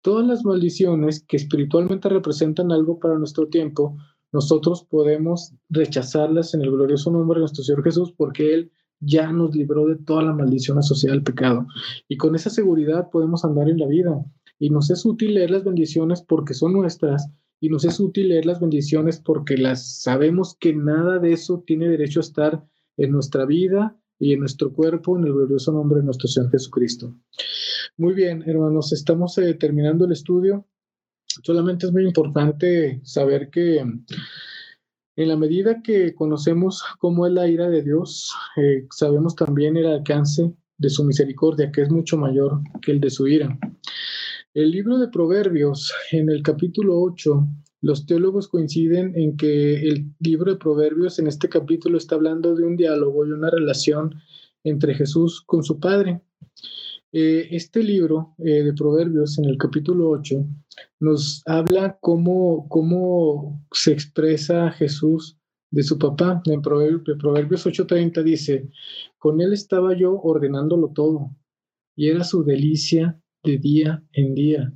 todas 0.02 0.26
las 0.26 0.44
maldiciones 0.44 1.24
que 1.26 1.36
espiritualmente 1.36 2.08
representan 2.08 2.72
algo 2.72 2.98
para 2.98 3.18
nuestro 3.18 3.48
tiempo, 3.48 3.96
nosotros 4.32 4.84
podemos 4.84 5.54
rechazarlas 5.68 6.54
en 6.54 6.62
el 6.62 6.70
glorioso 6.70 7.10
nombre 7.10 7.38
de 7.38 7.40
nuestro 7.40 7.64
Señor 7.64 7.82
Jesús 7.82 8.12
porque 8.16 8.54
Él 8.54 8.72
ya 9.00 9.32
nos 9.32 9.54
libró 9.54 9.86
de 9.86 9.96
toda 9.96 10.22
la 10.22 10.32
maldición 10.32 10.78
asociada 10.78 11.14
al 11.14 11.22
pecado. 11.22 11.66
Y 12.08 12.16
con 12.16 12.34
esa 12.34 12.50
seguridad 12.50 13.08
podemos 13.10 13.44
andar 13.44 13.68
en 13.68 13.78
la 13.78 13.86
vida. 13.86 14.24
Y 14.58 14.70
nos 14.70 14.90
es 14.90 15.04
útil 15.04 15.34
leer 15.34 15.50
las 15.50 15.64
bendiciones 15.64 16.22
porque 16.22 16.54
son 16.54 16.74
nuestras. 16.74 17.30
Y 17.60 17.70
nos 17.70 17.84
es 17.84 17.98
útil 17.98 18.28
leer 18.28 18.46
las 18.46 18.60
bendiciones 18.60 19.20
porque 19.20 19.56
las 19.56 20.00
sabemos 20.02 20.56
que 20.58 20.74
nada 20.74 21.18
de 21.18 21.32
eso 21.32 21.64
tiene 21.66 21.88
derecho 21.88 22.20
a 22.20 22.22
estar 22.22 22.64
en 22.96 23.12
nuestra 23.12 23.46
vida 23.46 23.96
y 24.18 24.34
en 24.34 24.40
nuestro 24.40 24.72
cuerpo, 24.72 25.18
en 25.18 25.24
el 25.24 25.32
glorioso 25.32 25.72
nombre 25.72 26.00
de 26.00 26.04
nuestro 26.04 26.28
Señor 26.28 26.50
Jesucristo. 26.50 27.14
Muy 27.96 28.12
bien, 28.12 28.44
hermanos, 28.46 28.92
estamos 28.92 29.36
eh, 29.38 29.54
terminando 29.54 30.04
el 30.04 30.12
estudio. 30.12 30.66
Solamente 31.44 31.86
es 31.86 31.92
muy 31.92 32.04
importante 32.04 33.00
saber 33.04 33.50
que 33.50 33.78
en 33.78 35.28
la 35.28 35.36
medida 35.36 35.82
que 35.82 36.14
conocemos 36.14 36.82
cómo 36.98 37.26
es 37.26 37.32
la 37.32 37.48
ira 37.48 37.68
de 37.68 37.82
Dios, 37.82 38.32
eh, 38.56 38.86
sabemos 38.90 39.34
también 39.34 39.76
el 39.76 39.86
alcance 39.86 40.52
de 40.78 40.90
su 40.90 41.04
misericordia, 41.04 41.70
que 41.70 41.82
es 41.82 41.90
mucho 41.90 42.16
mayor 42.16 42.60
que 42.80 42.92
el 42.92 43.00
de 43.00 43.10
su 43.10 43.28
ira. 43.28 43.58
El 44.54 44.70
libro 44.70 44.98
de 44.98 45.08
Proverbios, 45.08 45.92
en 46.10 46.30
el 46.30 46.42
capítulo 46.42 47.00
8, 47.00 47.46
los 47.82 48.06
teólogos 48.06 48.48
coinciden 48.48 49.12
en 49.14 49.36
que 49.36 49.88
el 49.88 50.12
libro 50.20 50.52
de 50.52 50.58
Proverbios 50.58 51.18
en 51.18 51.28
este 51.28 51.48
capítulo 51.48 51.98
está 51.98 52.14
hablando 52.16 52.54
de 52.54 52.64
un 52.64 52.76
diálogo 52.76 53.26
y 53.26 53.30
una 53.30 53.50
relación 53.50 54.14
entre 54.64 54.94
Jesús 54.94 55.42
con 55.46 55.62
su 55.62 55.78
Padre. 55.78 56.22
Eh, 57.12 57.48
este 57.50 57.82
libro 57.82 58.34
eh, 58.38 58.62
de 58.62 58.72
Proverbios 58.72 59.38
en 59.38 59.46
el 59.46 59.58
capítulo 59.58 60.10
8 60.10 60.46
nos 61.00 61.42
habla 61.46 61.98
cómo, 62.00 62.68
cómo 62.68 63.66
se 63.72 63.92
expresa 63.92 64.70
Jesús 64.70 65.36
de 65.70 65.82
su 65.82 65.98
papá. 65.98 66.40
En 66.44 66.62
Proverbios, 66.62 67.18
Proverbios 67.18 67.66
8:30 67.66 68.22
dice, 68.22 68.68
con 69.18 69.40
él 69.40 69.52
estaba 69.52 69.96
yo 69.96 70.20
ordenándolo 70.20 70.92
todo 70.94 71.30
y 71.96 72.08
era 72.08 72.22
su 72.24 72.44
delicia 72.44 73.20
de 73.42 73.58
día 73.58 74.04
en 74.12 74.34
día 74.34 74.74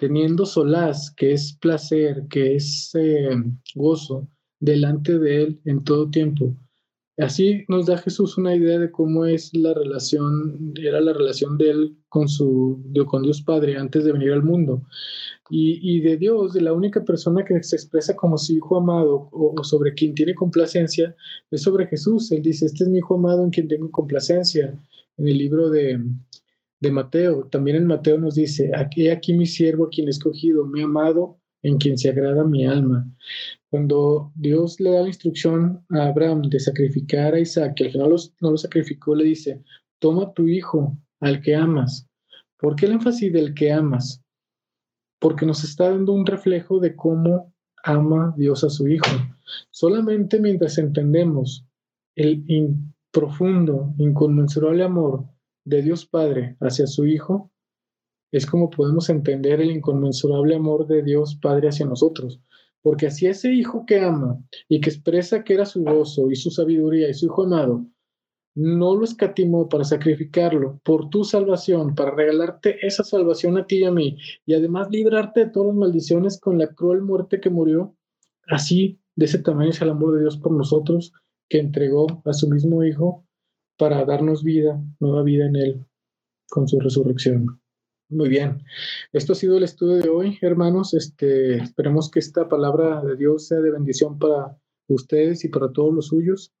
teniendo 0.00 0.46
solaz, 0.46 1.14
que 1.14 1.32
es 1.32 1.52
placer, 1.60 2.24
que 2.30 2.56
es 2.56 2.90
eh, 2.94 3.36
gozo, 3.74 4.26
delante 4.58 5.18
de 5.18 5.42
Él 5.42 5.60
en 5.66 5.84
todo 5.84 6.10
tiempo. 6.10 6.56
Así 7.20 7.64
nos 7.68 7.86
da 7.86 7.98
Jesús 7.98 8.38
una 8.38 8.54
idea 8.54 8.78
de 8.78 8.90
cómo 8.90 9.26
es 9.26 9.54
la 9.54 9.74
relación, 9.74 10.72
era 10.80 11.00
la 11.00 11.12
relación 11.12 11.58
de 11.58 11.70
Él 11.70 11.96
con, 12.08 12.28
su, 12.28 12.82
con 13.06 13.22
Dios 13.22 13.42
Padre 13.42 13.76
antes 13.76 14.04
de 14.04 14.12
venir 14.12 14.32
al 14.32 14.42
mundo. 14.42 14.82
Y, 15.52 16.00
de 16.00 16.16
Dios, 16.16 16.52
de 16.52 16.60
la 16.60 16.72
única 16.72 17.04
persona 17.04 17.44
que 17.44 17.60
se 17.64 17.74
expresa 17.74 18.14
como 18.14 18.38
su 18.38 18.52
Hijo 18.52 18.76
amado 18.76 19.28
o, 19.32 19.52
o, 19.58 19.64
sobre 19.64 19.94
quien 19.94 20.14
tiene 20.14 20.32
complacencia, 20.32 21.14
es 21.50 21.62
sobre 21.62 21.88
Jesús. 21.88 22.30
Él 22.30 22.42
dice, 22.42 22.66
este 22.66 22.84
es 22.84 22.90
mi 22.90 22.98
Hijo 22.98 23.16
amado 23.16 23.42
en 23.42 23.50
quien 23.50 23.66
tengo 23.66 23.90
complacencia. 23.90 24.78
En 25.16 25.26
el 25.26 25.36
libro 25.36 25.68
de, 25.68 26.00
de 26.80 26.90
Mateo. 26.90 27.46
También 27.50 27.76
en 27.76 27.86
Mateo 27.86 28.18
nos 28.18 28.34
dice, 28.34 28.70
aquí, 28.74 29.08
aquí 29.08 29.34
mi 29.34 29.46
siervo, 29.46 29.86
a 29.86 29.90
quien 29.90 30.08
he 30.08 30.10
escogido, 30.10 30.64
mi 30.66 30.82
amado, 30.82 31.39
en 31.62 31.78
quien 31.78 31.98
se 31.98 32.10
agrada 32.10 32.44
mi 32.44 32.66
alma. 32.66 33.06
Cuando 33.68 34.32
Dios 34.34 34.80
le 34.80 34.90
da 34.90 35.02
la 35.02 35.08
instrucción 35.08 35.84
a 35.90 36.06
Abraham 36.06 36.42
de 36.42 36.58
sacrificar 36.58 37.34
a 37.34 37.40
Isaac, 37.40 37.74
que 37.76 37.84
al 37.84 37.92
final 37.92 38.14
no 38.40 38.50
lo 38.50 38.56
sacrificó, 38.56 39.14
le 39.14 39.24
dice, 39.24 39.62
toma 39.98 40.32
tu 40.32 40.48
hijo, 40.48 40.96
al 41.20 41.40
que 41.40 41.54
amas. 41.54 42.08
¿Por 42.58 42.76
qué 42.76 42.86
el 42.86 42.92
énfasis 42.92 43.32
del 43.32 43.54
que 43.54 43.72
amas? 43.72 44.22
Porque 45.18 45.46
nos 45.46 45.64
está 45.64 45.90
dando 45.90 46.12
un 46.12 46.26
reflejo 46.26 46.80
de 46.80 46.96
cómo 46.96 47.52
ama 47.84 48.34
Dios 48.36 48.64
a 48.64 48.70
su 48.70 48.88
hijo. 48.88 49.06
Solamente 49.70 50.40
mientras 50.40 50.78
entendemos 50.78 51.64
el 52.14 52.44
profundo, 53.10 53.94
inconmensurable 53.98 54.84
amor 54.84 55.26
de 55.64 55.82
Dios 55.82 56.06
Padre 56.06 56.56
hacia 56.60 56.86
su 56.86 57.06
Hijo, 57.06 57.50
es 58.32 58.46
como 58.46 58.70
podemos 58.70 59.08
entender 59.10 59.60
el 59.60 59.70
inconmensurable 59.70 60.54
amor 60.54 60.86
de 60.86 61.02
Dios 61.02 61.36
Padre 61.40 61.68
hacia 61.68 61.86
nosotros. 61.86 62.40
Porque 62.82 63.06
así 63.08 63.26
ese 63.26 63.52
Hijo 63.52 63.84
que 63.86 64.00
ama 64.00 64.42
y 64.68 64.80
que 64.80 64.90
expresa 64.90 65.44
que 65.44 65.54
era 65.54 65.66
su 65.66 65.82
gozo 65.82 66.30
y 66.30 66.36
su 66.36 66.50
sabiduría 66.50 67.08
y 67.08 67.14
su 67.14 67.26
Hijo 67.26 67.44
amado, 67.44 67.86
no 68.54 68.96
lo 68.96 69.04
escatimó 69.04 69.68
para 69.68 69.84
sacrificarlo 69.84 70.80
por 70.84 71.08
tu 71.08 71.24
salvación, 71.24 71.94
para 71.94 72.10
regalarte 72.12 72.84
esa 72.84 73.04
salvación 73.04 73.56
a 73.58 73.66
ti 73.66 73.78
y 73.78 73.84
a 73.84 73.92
mí, 73.92 74.16
y 74.44 74.54
además 74.54 74.88
librarte 74.90 75.44
de 75.44 75.50
todas 75.50 75.68
las 75.68 75.76
maldiciones 75.76 76.40
con 76.40 76.58
la 76.58 76.74
cruel 76.74 77.02
muerte 77.02 77.40
que 77.40 77.50
murió, 77.50 77.96
así 78.48 78.98
de 79.14 79.26
ese 79.26 79.38
tamaño 79.38 79.70
es 79.70 79.80
el 79.82 79.90
amor 79.90 80.14
de 80.14 80.22
Dios 80.22 80.36
por 80.36 80.52
nosotros, 80.52 81.12
que 81.48 81.58
entregó 81.58 82.22
a 82.24 82.32
su 82.32 82.48
mismo 82.48 82.82
Hijo 82.84 83.24
para 83.78 84.04
darnos 84.04 84.42
vida, 84.42 84.82
nueva 84.98 85.22
vida 85.22 85.46
en 85.46 85.56
Él, 85.56 85.86
con 86.48 86.68
su 86.68 86.80
resurrección. 86.80 87.59
Muy 88.10 88.28
bien, 88.28 88.64
esto 89.12 89.34
ha 89.34 89.36
sido 89.36 89.56
el 89.56 89.62
estudio 89.62 89.98
de 89.98 90.08
hoy, 90.08 90.38
hermanos. 90.42 90.94
Este, 90.94 91.58
esperemos 91.58 92.10
que 92.10 92.18
esta 92.18 92.48
palabra 92.48 93.04
de 93.04 93.14
Dios 93.14 93.46
sea 93.46 93.60
de 93.60 93.70
bendición 93.70 94.18
para 94.18 94.58
ustedes 94.88 95.44
y 95.44 95.48
para 95.48 95.70
todos 95.70 95.94
los 95.94 96.08
suyos. 96.08 96.52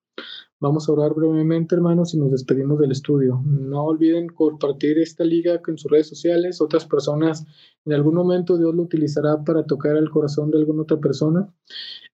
Vamos 0.60 0.88
a 0.88 0.92
orar 0.92 1.12
brevemente, 1.12 1.74
hermanos, 1.74 2.14
y 2.14 2.18
nos 2.18 2.30
despedimos 2.30 2.78
del 2.78 2.92
estudio. 2.92 3.42
No 3.44 3.82
olviden 3.82 4.28
compartir 4.28 4.98
esta 4.98 5.24
liga 5.24 5.60
en 5.66 5.76
sus 5.76 5.90
redes 5.90 6.08
sociales. 6.08 6.60
Otras 6.60 6.86
personas, 6.86 7.44
en 7.84 7.94
algún 7.94 8.14
momento 8.14 8.56
Dios 8.56 8.72
lo 8.72 8.82
utilizará 8.82 9.42
para 9.42 9.64
tocar 9.64 9.96
el 9.96 10.08
corazón 10.08 10.52
de 10.52 10.58
alguna 10.58 10.82
otra 10.82 11.00
persona. 11.00 11.52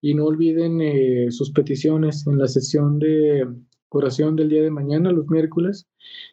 Y 0.00 0.14
no 0.14 0.24
olviden 0.24 0.80
eh, 0.80 1.30
sus 1.30 1.50
peticiones 1.50 2.26
en 2.26 2.38
la 2.38 2.48
sesión 2.48 2.98
de 2.98 3.46
oración 3.90 4.36
del 4.36 4.48
día 4.48 4.62
de 4.62 4.70
mañana, 4.70 5.12
los 5.12 5.28
miércoles, 5.28 5.86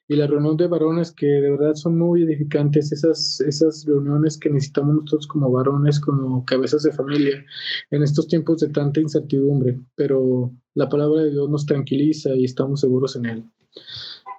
y 0.08 0.16
la 0.16 0.28
reunión 0.28 0.58
de 0.58 0.68
varones 0.68 1.12
que 1.12 1.26
de 1.26 1.52
verdad 1.52 1.76
son 1.76 1.98
muy 1.98 2.24
edificantes, 2.24 2.92
esas, 2.92 3.42
esas 3.42 3.86
reuniones 3.86 4.38
que 4.38 4.50
necesitamos 4.50 4.96
nosotros 4.96 5.28
como 5.28 5.52
varones, 5.52 6.00
como 6.00 6.44
cabezas 6.46 6.84
de 6.84 6.92
familia, 6.92 7.44
en 7.92 8.04
estos 8.04 8.28
tiempos 8.28 8.60
de 8.60 8.70
tanta 8.70 9.00
incertidumbre, 9.00 9.80
pero 9.96 10.52
la 10.76 10.90
palabra 10.90 11.24
de 11.24 11.32
Dios 11.32 11.50
nos 11.50 11.66
tranquiliza 11.66 12.36
y 12.36 12.46
estamos 12.46 12.82
seguros 12.82 13.16
en 13.16 13.26
él. 13.26 13.44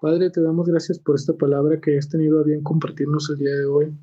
Padre, 0.05 0.29
te 0.29 0.43
damos 0.43 0.67
gracias 0.67 0.99
por 0.99 1.15
esta 1.15 1.33
palabra 1.33 1.81
que 1.81 1.97
has 1.97 2.11
tenido 2.11 2.39
a 2.39 2.43
bien 2.43 2.63
compartirnos 2.63 3.31
el 3.31 3.39
día 3.39 3.57
de 3.57 3.65
hoy. 3.65 3.97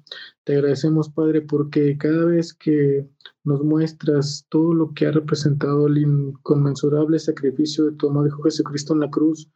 Te 0.44 0.54
agradecemos, 0.56 1.10
Padre, 1.10 1.42
porque 1.42 1.96
cada 1.96 2.26
vez 2.26 2.56
que 2.56 3.08
nos 3.44 3.64
muestras 3.64 4.48
todo 4.50 4.74
lo 4.74 4.96
que 4.96 5.06
ha 5.06 5.12
representado 5.12 5.86
el 5.86 6.00
inconmensurable 6.00 7.20
sacrificio 7.20 7.86
de 7.86 7.92
tu 7.92 8.10
amado 8.10 8.26
Hijo 8.26 8.42
Jesucristo 8.42 8.96
en 8.96 9.02
la 9.02 9.12
cruz, 9.12 9.48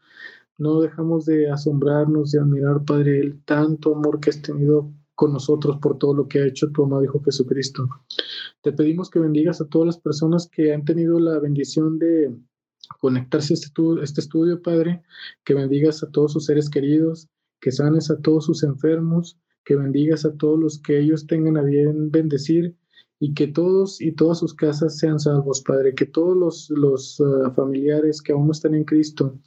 no 0.60 0.82
dejamos 0.82 1.26
de 1.26 1.50
asombrarnos, 1.50 2.30
de 2.30 2.40
admirar, 2.42 2.86
Padre, 2.86 3.22
el 3.22 3.44
tanto 3.44 3.96
amor 3.96 4.20
que 4.20 4.30
has 4.30 4.40
tenido 4.44 4.94
con 5.16 5.34
nosotros 5.34 5.80
por 5.82 5.98
todo 5.98 6.14
lo 6.14 6.28
que 6.28 6.42
ha 6.42 6.46
hecho 6.46 6.70
tu 6.72 6.84
amado 6.84 7.04
Hijo 7.04 7.24
Jesucristo. 7.24 7.90
Te 8.62 8.72
pedimos 8.72 9.10
que 9.10 9.18
bendigas 9.18 9.62
a 9.62 9.68
todas 9.68 9.88
las 9.88 9.98
personas 9.98 10.48
que 10.48 10.76
han 10.76 10.86
tenido 10.86 11.18
la 11.18 11.40
bendición 11.40 11.98
de 11.98 12.38
conectarse 13.00 13.54
a 13.54 13.56
este, 13.56 13.72
este 14.04 14.22
estudio, 14.22 14.62
Padre, 14.62 15.04
que 15.44 15.54
bendigas 15.54 16.04
a 16.04 16.12
todos 16.12 16.34
sus 16.34 16.46
seres 16.46 16.70
queridos, 16.70 17.28
que 17.60 17.72
sanes 17.72 18.12
a 18.12 18.20
todos 18.20 18.46
sus 18.46 18.64
enfermos, 18.64 19.38
que 19.64 19.76
bendigas 19.76 20.26
a 20.26 20.36
todos 20.36 20.60
los 20.60 20.80
que 20.80 21.00
ellos 21.00 21.28
tengan 21.28 21.58
a 21.58 21.64
bien 21.64 22.12
bendecir 22.12 22.76
y 23.20 23.34
que 23.34 23.48
todos 23.48 24.02
y 24.02 24.12
todas 24.12 24.40
sus 24.40 24.54
casas 24.54 24.98
sean 24.98 25.20
salvos, 25.20 25.62
Padre, 25.62 25.96
que 25.96 26.06
todos 26.06 26.36
los, 26.36 26.70
los 26.70 27.20
uh, 27.20 27.52
familiares 27.56 28.22
que 28.22 28.34
aún 28.34 28.48
no 28.48 28.52
están 28.52 28.76
en 28.76 28.84
Cristo, 28.84 29.40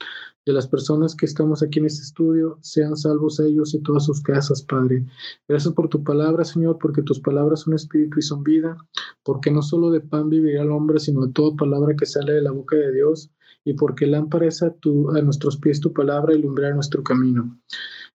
de 0.48 0.54
las 0.54 0.66
personas 0.66 1.14
que 1.14 1.26
estamos 1.26 1.62
aquí 1.62 1.78
en 1.78 1.84
este 1.84 2.00
estudio, 2.00 2.58
sean 2.62 2.96
salvos 2.96 3.38
ellos 3.38 3.74
y 3.74 3.82
todas 3.82 4.06
sus 4.06 4.22
casas, 4.22 4.62
Padre. 4.62 5.04
Gracias 5.46 5.74
por 5.74 5.90
tu 5.90 6.02
palabra, 6.02 6.42
Señor, 6.42 6.78
porque 6.80 7.02
tus 7.02 7.20
palabras 7.20 7.60
son 7.60 7.74
espíritu 7.74 8.18
y 8.18 8.22
son 8.22 8.42
vida, 8.42 8.78
porque 9.22 9.50
no 9.50 9.60
solo 9.60 9.90
de 9.90 10.00
pan 10.00 10.30
vivirá 10.30 10.62
el 10.62 10.70
hombre, 10.70 11.00
sino 11.00 11.26
de 11.26 11.34
toda 11.34 11.54
palabra 11.54 11.94
que 11.94 12.06
sale 12.06 12.32
de 12.32 12.40
la 12.40 12.50
boca 12.50 12.76
de 12.76 12.94
Dios, 12.94 13.30
y 13.62 13.74
porque 13.74 14.06
lámpara 14.06 14.46
es 14.46 14.62
a, 14.62 14.72
tu, 14.72 15.10
a 15.10 15.20
nuestros 15.20 15.58
pies 15.58 15.80
tu 15.80 15.92
palabra 15.92 16.34
y 16.34 16.40
lumbrar 16.40 16.74
nuestro 16.74 17.02
camino. 17.02 17.60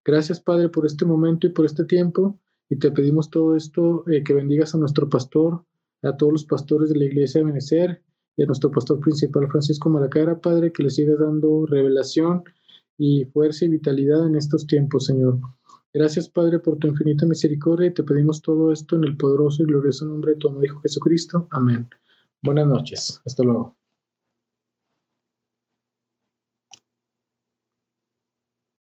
Gracias, 0.03 0.41
Padre, 0.41 0.69
por 0.69 0.87
este 0.87 1.05
momento 1.05 1.45
y 1.45 1.51
por 1.51 1.67
este 1.67 1.85
tiempo. 1.85 2.39
Y 2.67 2.77
te 2.77 2.89
pedimos 2.89 3.29
todo 3.29 3.55
esto, 3.55 4.05
eh, 4.09 4.23
que 4.23 4.33
bendigas 4.33 4.73
a 4.73 4.79
nuestro 4.79 5.07
pastor, 5.07 5.63
a 6.01 6.17
todos 6.17 6.33
los 6.33 6.45
pastores 6.45 6.89
de 6.89 6.97
la 6.97 7.05
iglesia 7.05 7.41
de 7.41 7.45
Benecer 7.45 8.01
a 8.41 8.45
nuestro 8.45 8.71
pastor 8.71 8.99
principal 8.99 9.47
Francisco 9.47 9.89
Malacara, 9.89 10.39
Padre, 10.39 10.71
que 10.71 10.83
le 10.83 10.89
siga 10.89 11.15
dando 11.15 11.65
revelación 11.67 12.43
y 12.97 13.25
fuerza 13.25 13.65
y 13.65 13.69
vitalidad 13.69 14.25
en 14.25 14.35
estos 14.35 14.65
tiempos, 14.65 15.05
Señor. 15.05 15.39
Gracias, 15.93 16.27
Padre, 16.27 16.57
por 16.59 16.77
tu 16.77 16.87
infinita 16.87 17.25
misericordia 17.27 17.87
y 17.87 17.93
te 17.93 18.03
pedimos 18.03 18.41
todo 18.41 18.71
esto 18.71 18.95
en 18.95 19.03
el 19.03 19.15
poderoso 19.15 19.61
y 19.61 19.67
glorioso 19.67 20.05
nombre 20.05 20.33
de 20.33 20.37
tu 20.37 20.63
Hijo 20.63 20.79
Jesucristo. 20.79 21.47
Amén. 21.51 21.87
Buenas 22.41 22.67
noches. 22.67 23.21
Hasta 23.25 23.43
luego. 23.43 23.82